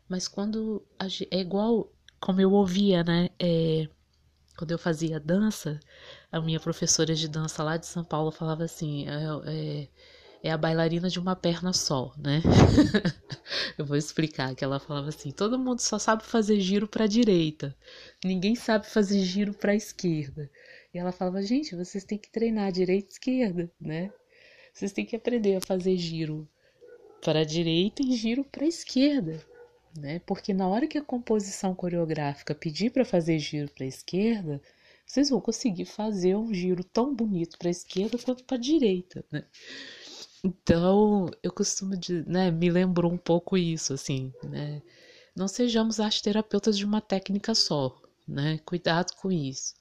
mas 0.08 0.28
quando 0.28 0.84
a, 1.00 1.06
é 1.30 1.40
igual 1.40 1.92
como 2.20 2.42
eu 2.42 2.52
ouvia, 2.54 3.04
né? 3.04 3.30
É, 3.40 3.88
quando 4.58 4.72
eu 4.72 4.78
fazia 4.78 5.20
dança, 5.20 5.80
a 6.32 6.40
minha 6.40 6.60
professora 6.60 7.16
de 7.16 7.28
dança 7.28 7.64
lá 7.64 7.78
de 7.78 7.88
São 7.88 8.04
Paulo 8.04 8.32
falava 8.32 8.64
assim: 8.64 9.06
é, 9.08 9.90
é 10.44 10.52
a 10.52 10.58
bailarina 10.58 11.10
de 11.10 11.20
uma 11.20 11.36
perna 11.36 11.72
só, 11.72 12.14
né? 12.18 12.42
eu 13.78 13.86
vou 13.86 13.96
explicar 13.96 14.56
que 14.56 14.64
ela 14.64 14.80
falava 14.80 15.10
assim: 15.10 15.32
todo 15.32 15.60
mundo 15.60 15.80
só 15.80 16.00
sabe 16.00 16.24
fazer 16.24 16.60
giro 16.60 16.88
para 16.88 17.06
direita, 17.08 17.76
ninguém 18.24 18.56
sabe 18.56 18.88
fazer 18.88 19.20
giro 19.22 19.54
para 19.54 19.76
esquerda. 19.76 20.50
E 20.94 20.98
ela 20.98 21.12
falava: 21.12 21.42
gente, 21.44 21.76
vocês 21.76 22.04
têm 22.04 22.18
que 22.18 22.32
treinar 22.32 22.72
direita 22.72 23.10
e 23.10 23.14
esquerda, 23.14 23.72
né? 23.80 24.12
Vocês 24.74 24.92
têm 24.92 25.06
que 25.06 25.16
aprender 25.16 25.56
a 25.58 25.62
fazer 25.62 25.96
giro 25.98 26.48
para 27.22 27.46
direita 27.46 28.02
e 28.02 28.16
giro 28.16 28.44
para 28.44 28.66
esquerda, 28.66 29.40
né? 29.96 30.20
Porque 30.26 30.54
na 30.54 30.68
hora 30.68 30.88
que 30.88 30.98
a 30.98 31.04
composição 31.04 31.76
coreográfica 31.76 32.56
pedir 32.56 32.92
para 32.92 33.06
fazer 33.06 33.38
giro 33.38 33.70
para 33.70 33.86
esquerda, 33.86 34.62
vocês 35.06 35.30
vão 35.30 35.42
conseguir 35.42 35.86
fazer 35.86 36.36
um 36.36 36.54
giro 36.54 36.84
tão 36.84 37.14
bonito 37.14 37.58
para 37.58 37.68
a 37.68 37.72
esquerda 37.72 38.18
quanto 38.18 38.44
para 38.44 38.58
a 38.58 38.60
direita, 38.60 39.24
né? 39.32 39.44
Então, 40.44 41.30
eu 41.44 41.52
costumo, 41.52 41.96
de, 41.96 42.24
né, 42.28 42.50
me 42.50 42.70
lembrou 42.70 43.12
um 43.12 43.18
pouco 43.18 43.58
isso, 43.58 43.94
assim, 43.94 44.34
né? 44.44 44.82
Não 45.36 45.48
sejamos 45.48 45.98
terapeutas 46.22 46.78
de 46.78 46.86
uma 46.86 47.00
técnica 47.00 47.54
só, 47.54 48.02
né? 48.28 48.60
Cuidado 48.66 49.16
com 49.16 49.32
isso. 49.32 49.76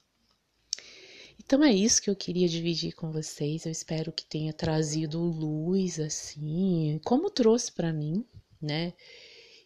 Então 1.39 1.65
é 1.65 1.73
isso 1.73 2.03
que 2.03 2.11
eu 2.11 2.15
queria 2.15 2.49
dividir 2.49 2.93
com 2.93 3.11
vocês. 3.11 3.65
Eu 3.65 3.73
espero 3.73 4.13
que 4.13 4.25
tenha 4.25 4.53
trazido 4.53 5.19
luz, 5.19 5.99
assim, 5.99 7.01
como 7.05 7.31
trouxe 7.31 7.73
para 7.73 7.93
mim, 7.93 8.25
né? 8.61 8.93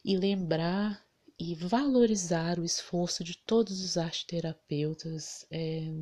E 0.04 0.16
lembrar 0.16 1.04
e 1.38 1.54
valorizar 1.54 2.58
o 2.58 2.64
esforço 2.64 3.24
de 3.24 3.36
todos 3.36 3.82
os 3.82 3.98
arteterapeutas 3.98 5.44
é, 5.50 5.92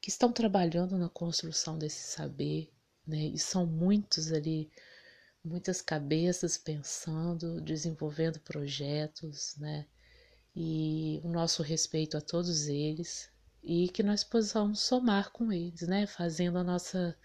que 0.00 0.10
estão 0.10 0.30
trabalhando 0.30 0.96
na 0.98 1.08
construção 1.08 1.78
desse 1.78 2.12
saber, 2.12 2.70
né? 3.10 3.18
E 3.18 3.38
são 3.38 3.66
muitos 3.66 4.32
ali, 4.32 4.70
muitas 5.44 5.82
cabeças 5.82 6.56
pensando, 6.58 7.60
desenvolvendo 7.60 8.40
projetos, 8.40 9.56
né? 9.58 9.86
E 10.56 11.20
o 11.24 11.28
nosso 11.28 11.62
respeito 11.62 12.16
a 12.16 12.20
todos 12.20 12.68
eles 12.68 13.30
e 13.62 13.88
que 13.88 14.02
nós 14.02 14.24
possamos 14.24 14.80
somar 14.80 15.30
com 15.32 15.52
eles, 15.52 15.82
né? 15.82 16.06
Fazendo 16.06 16.58
a 16.58 16.64
nossa 16.64 17.16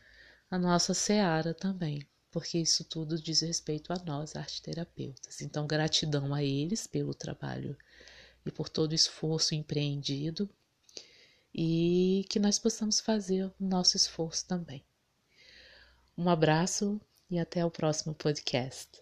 a 0.49 0.59
nossa 0.59 0.93
seara 0.93 1.53
também, 1.53 2.07
porque 2.31 2.57
isso 2.59 2.83
tudo 2.85 3.21
diz 3.21 3.41
respeito 3.41 3.91
a 3.91 3.97
nós, 4.05 4.35
arteterapeutas. 4.35 5.41
Então, 5.41 5.67
gratidão 5.67 6.33
a 6.33 6.43
eles 6.43 6.87
pelo 6.87 7.13
trabalho 7.13 7.77
e 8.45 8.51
por 8.51 8.69
todo 8.69 8.91
o 8.91 8.95
esforço 8.95 9.55
empreendido 9.55 10.49
e 11.53 12.25
que 12.29 12.39
nós 12.39 12.59
possamos 12.59 12.99
fazer 12.99 13.45
o 13.45 13.53
nosso 13.59 13.95
esforço 13.97 14.45
também. 14.45 14.85
Um 16.17 16.29
abraço 16.29 16.99
e 17.29 17.37
até 17.37 17.65
o 17.65 17.71
próximo 17.71 18.13
podcast. 18.13 19.01